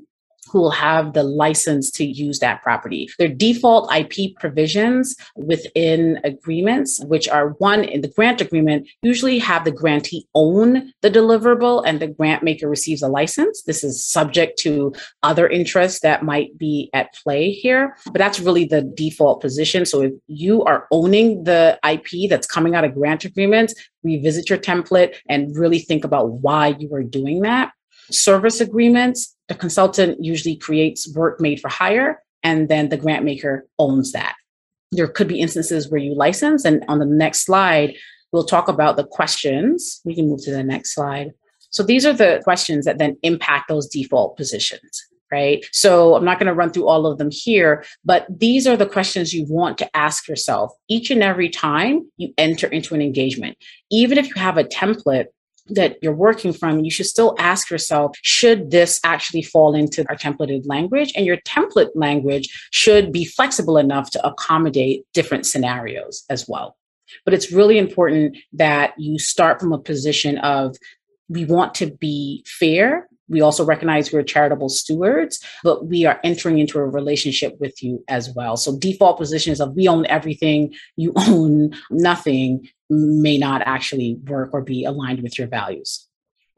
who 0.50 0.60
will 0.60 0.70
have 0.70 1.12
the 1.12 1.22
license 1.22 1.90
to 1.92 2.04
use 2.04 2.38
that 2.40 2.62
property. 2.62 3.08
Their 3.18 3.28
default 3.28 3.92
IP 3.94 4.36
provisions 4.38 5.16
within 5.36 6.20
agreements, 6.24 7.00
which 7.04 7.28
are 7.28 7.50
one 7.58 7.84
in 7.84 8.00
the 8.00 8.08
grant 8.08 8.40
agreement, 8.40 8.88
usually 9.02 9.38
have 9.38 9.64
the 9.64 9.70
grantee 9.70 10.26
own 10.34 10.92
the 11.02 11.10
deliverable 11.10 11.82
and 11.86 12.00
the 12.00 12.08
grant 12.08 12.42
maker 12.42 12.68
receives 12.68 13.02
a 13.02 13.08
license. 13.08 13.62
This 13.62 13.84
is 13.84 14.04
subject 14.04 14.58
to 14.60 14.92
other 15.22 15.48
interests 15.48 16.00
that 16.00 16.24
might 16.24 16.56
be 16.58 16.90
at 16.92 17.14
play 17.14 17.52
here, 17.52 17.96
but 18.06 18.18
that's 18.18 18.40
really 18.40 18.64
the 18.64 18.82
default 18.82 19.40
position. 19.40 19.86
So 19.86 20.02
if 20.02 20.12
you 20.26 20.64
are 20.64 20.86
owning 20.90 21.44
the 21.44 21.78
IP 21.88 22.28
that's 22.28 22.46
coming 22.46 22.74
out 22.74 22.84
of 22.84 22.94
grant 22.94 23.24
agreements, 23.24 23.74
revisit 24.02 24.48
your 24.48 24.58
template 24.58 25.16
and 25.28 25.56
really 25.56 25.78
think 25.78 26.04
about 26.04 26.30
why 26.30 26.68
you 26.78 26.92
are 26.94 27.02
doing 27.02 27.42
that. 27.42 27.72
Service 28.10 28.60
agreements, 28.60 29.36
the 29.48 29.54
consultant 29.54 30.24
usually 30.24 30.56
creates 30.56 31.12
work 31.14 31.40
made 31.40 31.60
for 31.60 31.68
hire, 31.68 32.22
and 32.42 32.68
then 32.68 32.88
the 32.88 32.96
grant 32.96 33.24
maker 33.24 33.66
owns 33.78 34.12
that. 34.12 34.34
There 34.92 35.08
could 35.08 35.28
be 35.28 35.40
instances 35.40 35.90
where 35.90 36.00
you 36.00 36.14
license, 36.14 36.64
and 36.64 36.84
on 36.88 36.98
the 36.98 37.06
next 37.06 37.44
slide, 37.44 37.94
we'll 38.32 38.44
talk 38.44 38.68
about 38.68 38.96
the 38.96 39.04
questions. 39.04 40.00
We 40.04 40.14
can 40.14 40.28
move 40.28 40.42
to 40.44 40.50
the 40.50 40.64
next 40.64 40.94
slide. 40.94 41.32
So 41.70 41.82
these 41.82 42.04
are 42.04 42.12
the 42.12 42.40
questions 42.42 42.84
that 42.84 42.98
then 42.98 43.16
impact 43.22 43.68
those 43.68 43.88
default 43.88 44.36
positions 44.36 45.06
right? 45.30 45.64
So 45.72 46.14
I'm 46.14 46.24
not 46.24 46.38
going 46.38 46.48
to 46.48 46.54
run 46.54 46.70
through 46.70 46.88
all 46.88 47.06
of 47.06 47.18
them 47.18 47.30
here, 47.30 47.84
but 48.04 48.26
these 48.28 48.66
are 48.66 48.76
the 48.76 48.86
questions 48.86 49.32
you 49.32 49.46
want 49.48 49.78
to 49.78 49.96
ask 49.96 50.28
yourself 50.28 50.72
each 50.88 51.10
and 51.10 51.22
every 51.22 51.48
time 51.48 52.10
you 52.16 52.32
enter 52.36 52.66
into 52.66 52.94
an 52.94 53.02
engagement. 53.02 53.56
Even 53.90 54.18
if 54.18 54.28
you 54.28 54.34
have 54.36 54.58
a 54.58 54.64
template, 54.64 55.26
that 55.74 55.98
you're 56.02 56.14
working 56.14 56.52
from, 56.52 56.84
you 56.84 56.90
should 56.90 57.06
still 57.06 57.34
ask 57.38 57.70
yourself, 57.70 58.16
should 58.22 58.70
this 58.70 59.00
actually 59.04 59.42
fall 59.42 59.74
into 59.74 60.04
our 60.08 60.16
templated 60.16 60.62
language? 60.66 61.12
And 61.14 61.26
your 61.26 61.38
template 61.38 61.90
language 61.94 62.48
should 62.70 63.12
be 63.12 63.24
flexible 63.24 63.76
enough 63.76 64.10
to 64.12 64.26
accommodate 64.26 65.04
different 65.12 65.46
scenarios 65.46 66.24
as 66.30 66.46
well. 66.48 66.76
But 67.24 67.34
it's 67.34 67.52
really 67.52 67.78
important 67.78 68.36
that 68.52 68.94
you 68.98 69.18
start 69.18 69.60
from 69.60 69.72
a 69.72 69.78
position 69.78 70.38
of 70.38 70.76
we 71.28 71.44
want 71.44 71.74
to 71.76 71.86
be 71.86 72.44
fair 72.46 73.08
we 73.30 73.40
also 73.40 73.64
recognize 73.64 74.12
we're 74.12 74.22
charitable 74.22 74.68
stewards, 74.68 75.40
but 75.62 75.86
we 75.86 76.04
are 76.04 76.20
entering 76.24 76.58
into 76.58 76.78
a 76.78 76.84
relationship 76.84 77.56
with 77.60 77.82
you 77.82 78.04
as 78.08 78.30
well. 78.34 78.56
So 78.56 78.76
default 78.76 79.18
positions 79.18 79.60
of 79.60 79.74
we 79.74 79.88
own 79.88 80.04
everything, 80.06 80.74
you 80.96 81.12
own 81.16 81.72
nothing 81.90 82.68
may 82.90 83.38
not 83.38 83.62
actually 83.64 84.18
work 84.24 84.50
or 84.52 84.60
be 84.60 84.84
aligned 84.84 85.22
with 85.22 85.38
your 85.38 85.46
values. 85.46 86.09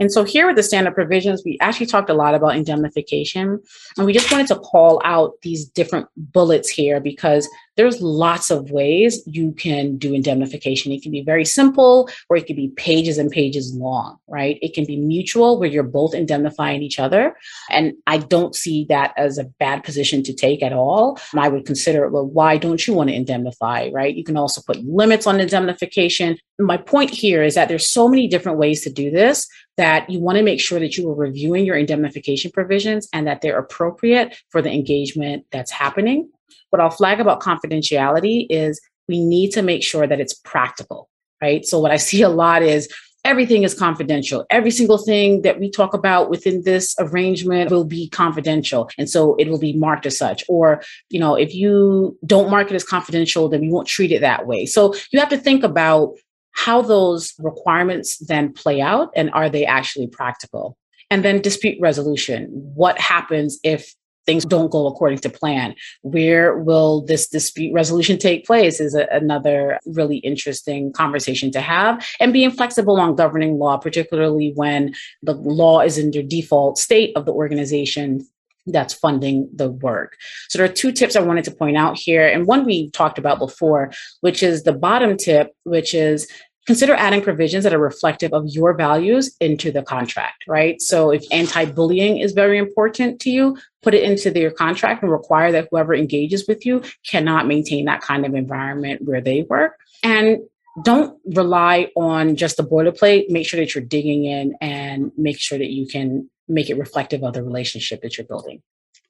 And 0.02 0.10
so 0.10 0.24
here 0.24 0.48
with 0.48 0.56
the 0.56 0.64
standard 0.64 0.96
provisions, 0.96 1.42
we 1.44 1.56
actually 1.60 1.86
talked 1.86 2.10
a 2.10 2.14
lot 2.14 2.34
about 2.34 2.56
indemnification. 2.56 3.62
And 3.96 4.04
we 4.04 4.12
just 4.12 4.32
wanted 4.32 4.48
to 4.48 4.56
call 4.56 5.00
out 5.04 5.34
these 5.42 5.64
different 5.64 6.08
bullets 6.16 6.68
here 6.68 6.98
because 6.98 7.48
there's 7.76 8.02
lots 8.02 8.50
of 8.50 8.70
ways 8.70 9.22
you 9.26 9.52
can 9.52 9.96
do 9.96 10.12
indemnification. 10.12 10.90
It 10.90 11.02
can 11.02 11.12
be 11.12 11.22
very 11.22 11.44
simple, 11.44 12.10
or 12.28 12.36
it 12.36 12.46
can 12.46 12.56
be 12.56 12.68
pages 12.70 13.16
and 13.16 13.30
pages 13.30 13.72
long, 13.74 14.18
right? 14.26 14.58
It 14.60 14.74
can 14.74 14.84
be 14.84 14.96
mutual, 14.96 15.58
where 15.58 15.68
you're 15.68 15.84
both 15.84 16.14
indemnifying 16.14 16.82
each 16.82 16.98
other. 16.98 17.34
And 17.70 17.94
I 18.08 18.18
don't 18.18 18.56
see 18.56 18.84
that 18.88 19.14
as 19.16 19.38
a 19.38 19.44
bad 19.44 19.84
position 19.84 20.22
to 20.24 20.34
take 20.34 20.62
at 20.64 20.72
all. 20.72 21.18
And 21.32 21.40
I 21.40 21.48
would 21.48 21.64
consider, 21.64 22.08
well, 22.10 22.26
why 22.26 22.58
don't 22.58 22.86
you 22.86 22.92
want 22.92 23.08
to 23.08 23.16
indemnify, 23.16 23.88
right? 23.90 24.14
You 24.14 24.24
can 24.24 24.36
also 24.36 24.60
put 24.66 24.84
limits 24.84 25.28
on 25.28 25.40
indemnification. 25.40 26.36
My 26.58 26.76
point 26.76 27.10
here 27.10 27.42
is 27.42 27.54
that 27.54 27.68
there's 27.68 27.88
so 27.88 28.06
many 28.08 28.28
different 28.28 28.58
ways 28.58 28.82
to 28.82 28.90
do 28.90 29.10
this 29.10 29.48
that 29.76 30.08
you 30.10 30.20
want 30.20 30.36
to 30.36 30.44
make 30.44 30.60
sure 30.60 30.78
that 30.78 30.96
you 30.96 31.08
are 31.10 31.14
reviewing 31.14 31.64
your 31.64 31.76
indemnification 31.76 32.50
provisions 32.50 33.08
and 33.12 33.26
that 33.26 33.40
they're 33.40 33.58
appropriate 33.58 34.36
for 34.50 34.60
the 34.60 34.70
engagement 34.70 35.46
that's 35.50 35.70
happening. 35.70 36.28
What 36.70 36.80
I'll 36.80 36.90
flag 36.90 37.20
about 37.20 37.40
confidentiality 37.40 38.46
is 38.50 38.80
we 39.08 39.24
need 39.24 39.50
to 39.52 39.62
make 39.62 39.82
sure 39.82 40.06
that 40.06 40.20
it's 40.20 40.34
practical, 40.34 41.08
right? 41.40 41.64
So, 41.64 41.80
what 41.80 41.90
I 41.90 41.96
see 42.08 42.22
a 42.22 42.28
lot 42.28 42.62
is 42.62 42.88
everything 43.24 43.62
is 43.62 43.74
confidential. 43.74 44.44
Every 44.50 44.70
single 44.70 44.98
thing 44.98 45.42
that 45.42 45.60
we 45.60 45.70
talk 45.70 45.94
about 45.94 46.28
within 46.28 46.62
this 46.64 46.94
arrangement 46.98 47.70
will 47.70 47.84
be 47.84 48.08
confidential. 48.08 48.90
And 48.98 49.08
so 49.08 49.36
it 49.36 49.48
will 49.48 49.60
be 49.60 49.74
marked 49.74 50.06
as 50.06 50.18
such. 50.18 50.44
Or, 50.48 50.82
you 51.08 51.20
know, 51.20 51.36
if 51.36 51.54
you 51.54 52.18
don't 52.26 52.50
mark 52.50 52.70
it 52.70 52.74
as 52.74 52.84
confidential, 52.84 53.48
then 53.48 53.60
we 53.60 53.70
won't 53.70 53.86
treat 53.86 54.10
it 54.10 54.20
that 54.22 54.46
way. 54.46 54.66
So 54.66 54.94
you 55.12 55.20
have 55.20 55.28
to 55.28 55.38
think 55.38 55.62
about 55.62 56.14
how 56.52 56.82
those 56.82 57.34
requirements 57.38 58.18
then 58.18 58.52
play 58.52 58.80
out 58.80 59.10
and 59.16 59.30
are 59.32 59.48
they 59.48 59.64
actually 59.64 60.06
practical? 60.06 60.76
And 61.10 61.24
then 61.24 61.42
dispute 61.42 61.78
resolution. 61.80 62.48
What 62.52 62.98
happens 62.98 63.58
if 63.62 63.94
things 64.26 64.44
don't 64.44 64.70
go 64.70 64.86
according 64.86 65.18
to 65.18 65.28
plan. 65.28 65.74
Where 66.02 66.56
will 66.58 67.04
this 67.04 67.28
dispute 67.28 67.72
resolution 67.74 68.18
take 68.18 68.46
place 68.46 68.80
is 68.80 68.94
a, 68.94 69.06
another 69.10 69.78
really 69.86 70.18
interesting 70.18 70.92
conversation 70.92 71.50
to 71.52 71.60
have. 71.60 72.06
And 72.20 72.32
being 72.32 72.50
flexible 72.50 73.00
on 73.00 73.16
governing 73.16 73.58
law, 73.58 73.76
particularly 73.78 74.52
when 74.54 74.94
the 75.22 75.34
law 75.34 75.80
is 75.80 75.98
in 75.98 76.10
the 76.10 76.22
default 76.22 76.78
state 76.78 77.12
of 77.16 77.24
the 77.24 77.32
organization 77.32 78.26
that's 78.66 78.94
funding 78.94 79.48
the 79.54 79.70
work. 79.70 80.16
So 80.48 80.58
there 80.58 80.66
are 80.66 80.72
two 80.72 80.92
tips 80.92 81.16
I 81.16 81.20
wanted 81.20 81.44
to 81.44 81.50
point 81.50 81.76
out 81.76 81.98
here. 81.98 82.26
And 82.26 82.46
one 82.46 82.64
we 82.64 82.90
talked 82.90 83.18
about 83.18 83.38
before, 83.38 83.92
which 84.20 84.42
is 84.42 84.62
the 84.62 84.72
bottom 84.72 85.16
tip, 85.16 85.54
which 85.64 85.94
is 85.94 86.28
consider 86.66 86.94
adding 86.94 87.22
provisions 87.22 87.64
that 87.64 87.74
are 87.74 87.78
reflective 87.78 88.32
of 88.32 88.44
your 88.46 88.72
values 88.74 89.34
into 89.40 89.72
the 89.72 89.82
contract, 89.82 90.44
right? 90.46 90.80
So 90.80 91.10
if 91.10 91.24
anti-bullying 91.32 92.18
is 92.18 92.32
very 92.32 92.56
important 92.56 93.20
to 93.22 93.30
you, 93.30 93.58
put 93.82 93.94
it 93.94 94.04
into 94.04 94.38
your 94.38 94.52
contract 94.52 95.02
and 95.02 95.10
require 95.10 95.50
that 95.50 95.68
whoever 95.70 95.92
engages 95.92 96.46
with 96.46 96.64
you 96.64 96.82
cannot 97.04 97.48
maintain 97.48 97.86
that 97.86 98.00
kind 98.00 98.24
of 98.24 98.34
environment 98.34 99.02
where 99.04 99.20
they 99.20 99.42
work. 99.42 99.76
And 100.04 100.38
don't 100.84 101.18
rely 101.26 101.90
on 101.96 102.36
just 102.36 102.56
the 102.56 102.62
boilerplate. 102.62 103.28
Make 103.28 103.46
sure 103.46 103.60
that 103.60 103.74
you're 103.74 103.84
digging 103.84 104.24
in 104.24 104.54
and 104.60 105.12
make 105.18 105.38
sure 105.38 105.58
that 105.58 105.70
you 105.70 105.86
can 105.86 106.30
make 106.52 106.70
it 106.70 106.78
reflective 106.78 107.22
of 107.22 107.32
the 107.34 107.42
relationship 107.42 108.02
that 108.02 108.16
you're 108.16 108.26
building 108.26 108.62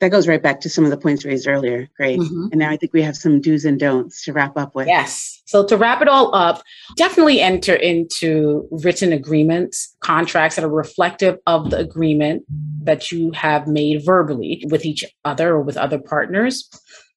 that 0.02 0.11
goes 0.11 0.26
right 0.26 0.42
back 0.42 0.61
to 0.61 0.68
some 0.68 0.85
of 0.85 0.90
the 0.90 0.96
points 0.96 1.24
raised 1.24 1.46
earlier. 1.46 1.88
Great. 1.96 2.18
Mm-hmm. 2.18 2.48
And 2.50 2.59
now 2.59 2.70
I 2.70 2.76
think 2.76 2.92
we 2.92 3.02
have 3.02 3.16
some 3.16 3.40
do's 3.40 3.64
and 3.64 3.78
don'ts 3.78 4.24
to 4.24 4.33
wrap 4.33 4.57
up 4.57 4.74
with. 4.74 4.88
Yes. 4.88 5.40
So 5.46 5.64
to 5.64 5.76
wrap 5.76 6.02
it 6.02 6.09
all 6.09 6.35
up, 6.35 6.61
definitely 6.96 7.40
enter 7.40 7.74
into 7.74 8.66
written 8.72 9.12
agreements, 9.12 9.96
contracts 10.00 10.57
that 10.57 10.64
are 10.64 10.68
reflective 10.68 11.38
of 11.46 11.70
the 11.70 11.78
agreement 11.78 12.42
that 12.83 13.12
you 13.12 13.31
have 13.31 13.68
made 13.68 14.05
verbally 14.05 14.64
with 14.70 14.85
each 14.85 15.05
other 15.24 15.50
or 15.50 15.62
with 15.62 15.76
other 15.76 16.00
partners. 16.00 16.68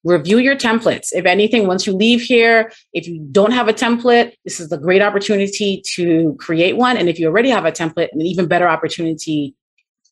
Review 0.04 0.38
your 0.38 0.54
templates. 0.54 1.08
If 1.10 1.26
anything, 1.26 1.66
once 1.66 1.88
you 1.88 1.92
leave 1.92 2.20
here, 2.20 2.70
if 2.92 3.08
you 3.08 3.26
don't 3.32 3.50
have 3.50 3.66
a 3.66 3.72
template, 3.72 4.34
this 4.44 4.60
is 4.60 4.70
a 4.70 4.78
great 4.78 5.02
opportunity 5.02 5.82
to 5.94 6.36
create 6.38 6.76
one. 6.76 6.96
And 6.96 7.08
if 7.08 7.18
you 7.18 7.26
already 7.26 7.50
have 7.50 7.64
a 7.64 7.72
template, 7.72 8.10
an 8.12 8.20
even 8.20 8.46
better 8.46 8.68
opportunity 8.68 9.56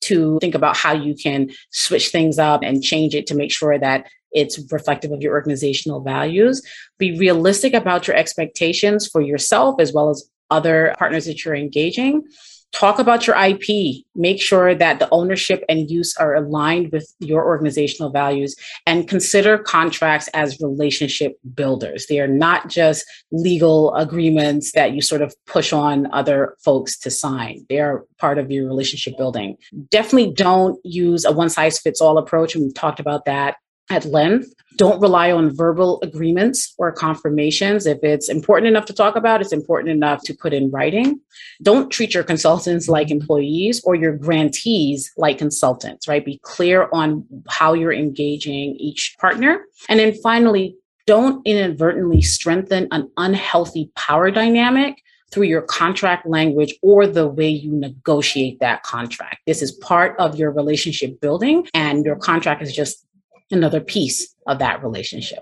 to 0.05 0.38
think 0.40 0.55
about 0.55 0.77
how 0.77 0.93
you 0.93 1.14
can 1.14 1.51
switch 1.71 2.09
things 2.09 2.38
up 2.38 2.62
and 2.62 2.83
change 2.83 3.14
it 3.14 3.27
to 3.29 3.35
make 3.35 3.53
sure 3.53 3.79
that 3.79 4.07
it's 4.33 4.61
reflective 4.73 5.12
of 5.12 5.23
your 5.23 5.33
organizational 5.33 6.01
values. 6.01 6.62
Be 6.99 7.17
realistic 7.19 7.73
about 7.73 8.07
your 8.07 8.17
expectations 8.17 9.07
for 9.07 9.21
yourself 9.21 9.77
as 9.81 9.93
well 9.93 10.11
as 10.11 10.29
other 10.51 10.95
partners 10.99 11.27
that 11.27 11.45
you're 11.45 11.55
engaging 11.55 12.25
talk 12.74 12.98
about 12.98 13.26
your 13.26 13.37
IP, 13.37 14.04
make 14.14 14.42
sure 14.42 14.74
that 14.74 14.98
the 14.98 15.08
ownership 15.10 15.64
and 15.68 15.90
use 15.90 16.14
are 16.18 16.34
aligned 16.34 16.92
with 16.92 17.14
your 17.20 17.44
organizational 17.44 18.10
values, 18.10 18.56
and 18.87 19.08
consider 19.08 19.58
contracts 19.58 20.28
as 20.34 20.60
relationship 20.60 21.38
builders. 21.54 22.06
They 22.06 22.20
are 22.20 22.28
not 22.28 22.68
just 22.68 23.06
legal 23.30 23.94
agreements 23.94 24.72
that 24.72 24.92
you 24.92 25.00
sort 25.00 25.22
of 25.22 25.34
push 25.46 25.72
on 25.72 26.12
other 26.12 26.56
folks 26.64 26.98
to 26.98 27.10
sign, 27.10 27.64
they 27.68 27.78
are 27.78 28.04
part 28.18 28.38
of 28.38 28.50
your 28.50 28.66
relationship 28.66 29.16
building. 29.16 29.56
Definitely 29.90 30.32
don't 30.32 30.78
use 30.84 31.24
a 31.24 31.32
one 31.32 31.48
size 31.48 31.78
fits 31.78 32.00
all 32.00 32.18
approach, 32.18 32.54
and 32.54 32.64
we've 32.64 32.74
talked 32.74 33.00
about 33.00 33.24
that 33.24 33.56
at 33.90 34.05
length. 34.05 34.53
Don't 34.77 35.01
rely 35.01 35.31
on 35.31 35.55
verbal 35.55 36.01
agreements 36.03 36.75
or 36.79 36.90
confirmations. 36.90 37.87
If 37.87 37.99
it's 38.03 38.29
important 38.29 38.66
enough 38.66 38.87
to 38.87 38.92
talk 38.92 39.14
about, 39.14 39.40
it's 39.40 39.53
important 39.53 39.90
enough 39.90 40.23
to 40.25 40.35
put 40.35 40.53
in 40.53 40.70
writing. 40.70 41.20
Don't 41.62 41.90
treat 41.90 42.12
your 42.12 42.25
consultants 42.25 42.88
like 42.88 43.11
employees 43.11 43.81
or 43.85 43.94
your 43.94 44.16
grantees 44.16 45.12
like 45.16 45.38
consultants, 45.38 46.09
right? 46.09 46.25
Be 46.25 46.40
clear 46.42 46.88
on 46.92 47.25
how 47.49 47.73
you're 47.75 47.92
engaging 47.92 48.75
each 48.81 49.14
partner. 49.20 49.64
And 49.88 50.01
then 50.01 50.14
finally, 50.23 50.77
don't 51.07 51.47
inadvertently 51.47 52.23
strengthen 52.23 52.88
an 52.90 53.11
unhealthy 53.16 53.92
power 53.94 54.31
dynamic 54.31 55.01
through 55.31 55.44
your 55.44 55.62
contract 55.62 56.27
language 56.27 56.75
or 56.83 57.07
the 57.07 57.29
way 57.29 57.49
you 57.49 57.73
negotiate 57.73 58.59
that 58.61 58.83
contract. 58.85 59.38
This 59.47 59.62
is 59.62 59.73
part 59.73 60.16
of 60.18 60.37
your 60.37 60.51
relationship 60.51 61.20
building, 61.20 61.66
and 61.75 62.05
your 62.05 62.16
contract 62.16 62.62
is 62.62 62.73
just 62.73 63.05
another 63.50 63.80
piece 63.80 64.35
of 64.46 64.59
that 64.59 64.83
relationship. 64.83 65.40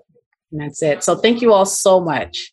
And 0.50 0.60
that's 0.60 0.82
it. 0.82 1.02
So 1.02 1.16
thank 1.16 1.40
you 1.40 1.52
all 1.52 1.66
so 1.66 2.00
much. 2.00 2.52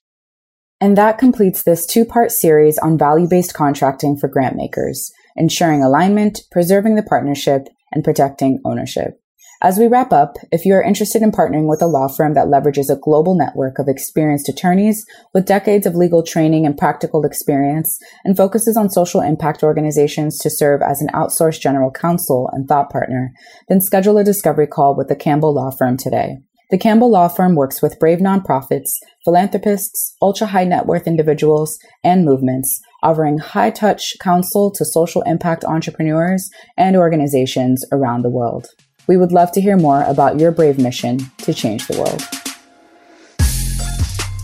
And 0.82 0.98
that 0.98 1.18
completes 1.18 1.64
this 1.64 1.86
two 1.86 2.06
part 2.06 2.32
series 2.32 2.78
on 2.78 2.98
value 2.98 3.28
based 3.28 3.54
contracting 3.54 4.18
for 4.18 4.30
grant 4.30 4.56
makers, 4.56 5.12
ensuring 5.36 5.84
alignment, 5.84 6.42
preserving 6.52 6.96
the 6.96 7.04
partnership, 7.04 7.68
and 7.92 8.04
protecting 8.04 8.62
ownership. 8.64 9.19
As 9.62 9.78
we 9.78 9.88
wrap 9.88 10.14
up, 10.14 10.38
if 10.54 10.64
you 10.64 10.74
are 10.74 10.82
interested 10.82 11.22
in 11.22 11.34
partnering 11.34 11.68
with 11.68 11.82
a 11.82 11.88
law 11.88 12.08
firm 12.08 12.34
that 12.34 12.48
leverages 12.48 12.90
a 12.90 12.96
global 12.96 13.36
network 13.36 13.78
of 13.78 13.90
experienced 13.90 14.48
attorneys 14.48 15.06
with 15.34 15.46
decades 15.46 15.86
of 15.86 15.96
legal 15.96 16.24
training 16.24 16.66
and 16.66 16.78
practical 16.78 17.26
experience 17.26 18.00
and 18.24 18.38
focuses 18.38 18.78
on 18.78 18.90
social 18.90 19.20
impact 19.20 19.62
organizations 19.62 20.38
to 20.38 20.50
serve 20.50 20.82
as 20.82 21.02
an 21.02 21.10
outsourced 21.14 21.60
general 21.60 21.92
counsel 21.92 22.50
and 22.54 22.70
thought 22.70 22.90
partner, 22.90 23.34
then 23.68 23.82
schedule 23.82 24.18
a 24.18 24.24
discovery 24.24 24.66
call 24.66 24.96
with 24.96 25.10
the 25.10 25.16
Campbell 25.16 25.54
Law 25.54 25.72
Firm 25.72 25.98
today. 25.98 26.38
The 26.72 26.78
Campbell 26.78 27.12
Law 27.12 27.28
Firm 27.28 27.56
works 27.56 27.82
with 27.82 28.00
brave 28.00 28.20
nonprofits, 28.20 28.92
philanthropists, 29.26 30.16
ultra 30.22 30.48
high 30.48 30.64
net 30.64 30.86
worth 30.86 31.06
individuals, 31.06 31.78
and 32.02 32.24
movements 32.24 32.80
offering 33.04 33.40
high 33.40 33.72
touch 33.72 34.14
counsel 34.22 34.72
to 34.76 34.86
social 34.86 35.22
impact 35.24 35.66
entrepreneurs 35.66 36.50
and 36.78 36.96
organizations 36.96 37.84
around 37.92 38.22
the 38.22 38.30
world. 38.30 38.68
We 39.10 39.18
would 39.18 39.32
love 39.32 39.52
to 39.54 39.60
hear 39.60 39.76
more 39.76 40.04
about 40.04 40.40
your 40.40 40.52
brave 40.52 40.78
mission 40.78 41.18
to 41.40 41.52
change 41.52 41.88
the 41.88 41.98
world. 41.98 42.22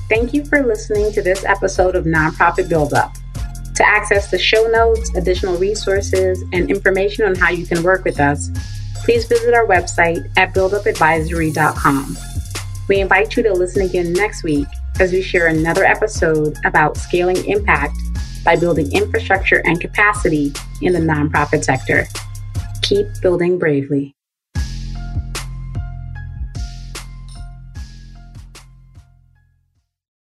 Thank 0.10 0.34
you 0.34 0.44
for 0.44 0.66
listening 0.66 1.12
to 1.12 1.22
this 1.22 1.46
episode 1.46 1.96
of 1.96 2.06
Nonprofit 2.06 2.68
Build 2.68 2.96
Up. 2.96 3.14
To 3.76 3.88
access 3.88 4.32
the 4.32 4.40
show 4.40 4.66
notes, 4.66 5.16
additional 5.16 5.60
resources, 5.60 6.44
and 6.52 6.68
information 6.68 7.26
on 7.26 7.36
how 7.36 7.52
you 7.52 7.68
can 7.68 7.84
work 7.84 8.06
with 8.06 8.20
us, 8.20 8.50
please 9.04 9.26
visit 9.26 9.54
our 9.54 9.68
website 9.68 10.28
at 10.36 10.56
buildupadvisory.com. 10.56 12.18
We 12.90 13.02
invite 13.02 13.38
you 13.38 13.44
to 13.44 13.54
listen 13.54 13.84
again 13.84 14.14
next 14.14 14.42
week 14.44 14.66
as 15.00 15.12
we 15.12 15.22
share 15.22 15.46
another 15.46 15.86
episode 15.86 16.58
about 16.66 16.98
scaling 16.98 17.46
impact 17.46 17.98
by 18.44 18.56
building 18.56 18.92
infrastructure 18.92 19.62
and 19.66 19.80
capacity 19.80 20.54
in 20.82 20.94
the 20.94 21.00
nonprofit 21.00 21.64
sector. 21.64 22.08
Keep 22.82 23.06
building 23.22 23.60
bravely. 23.60 24.15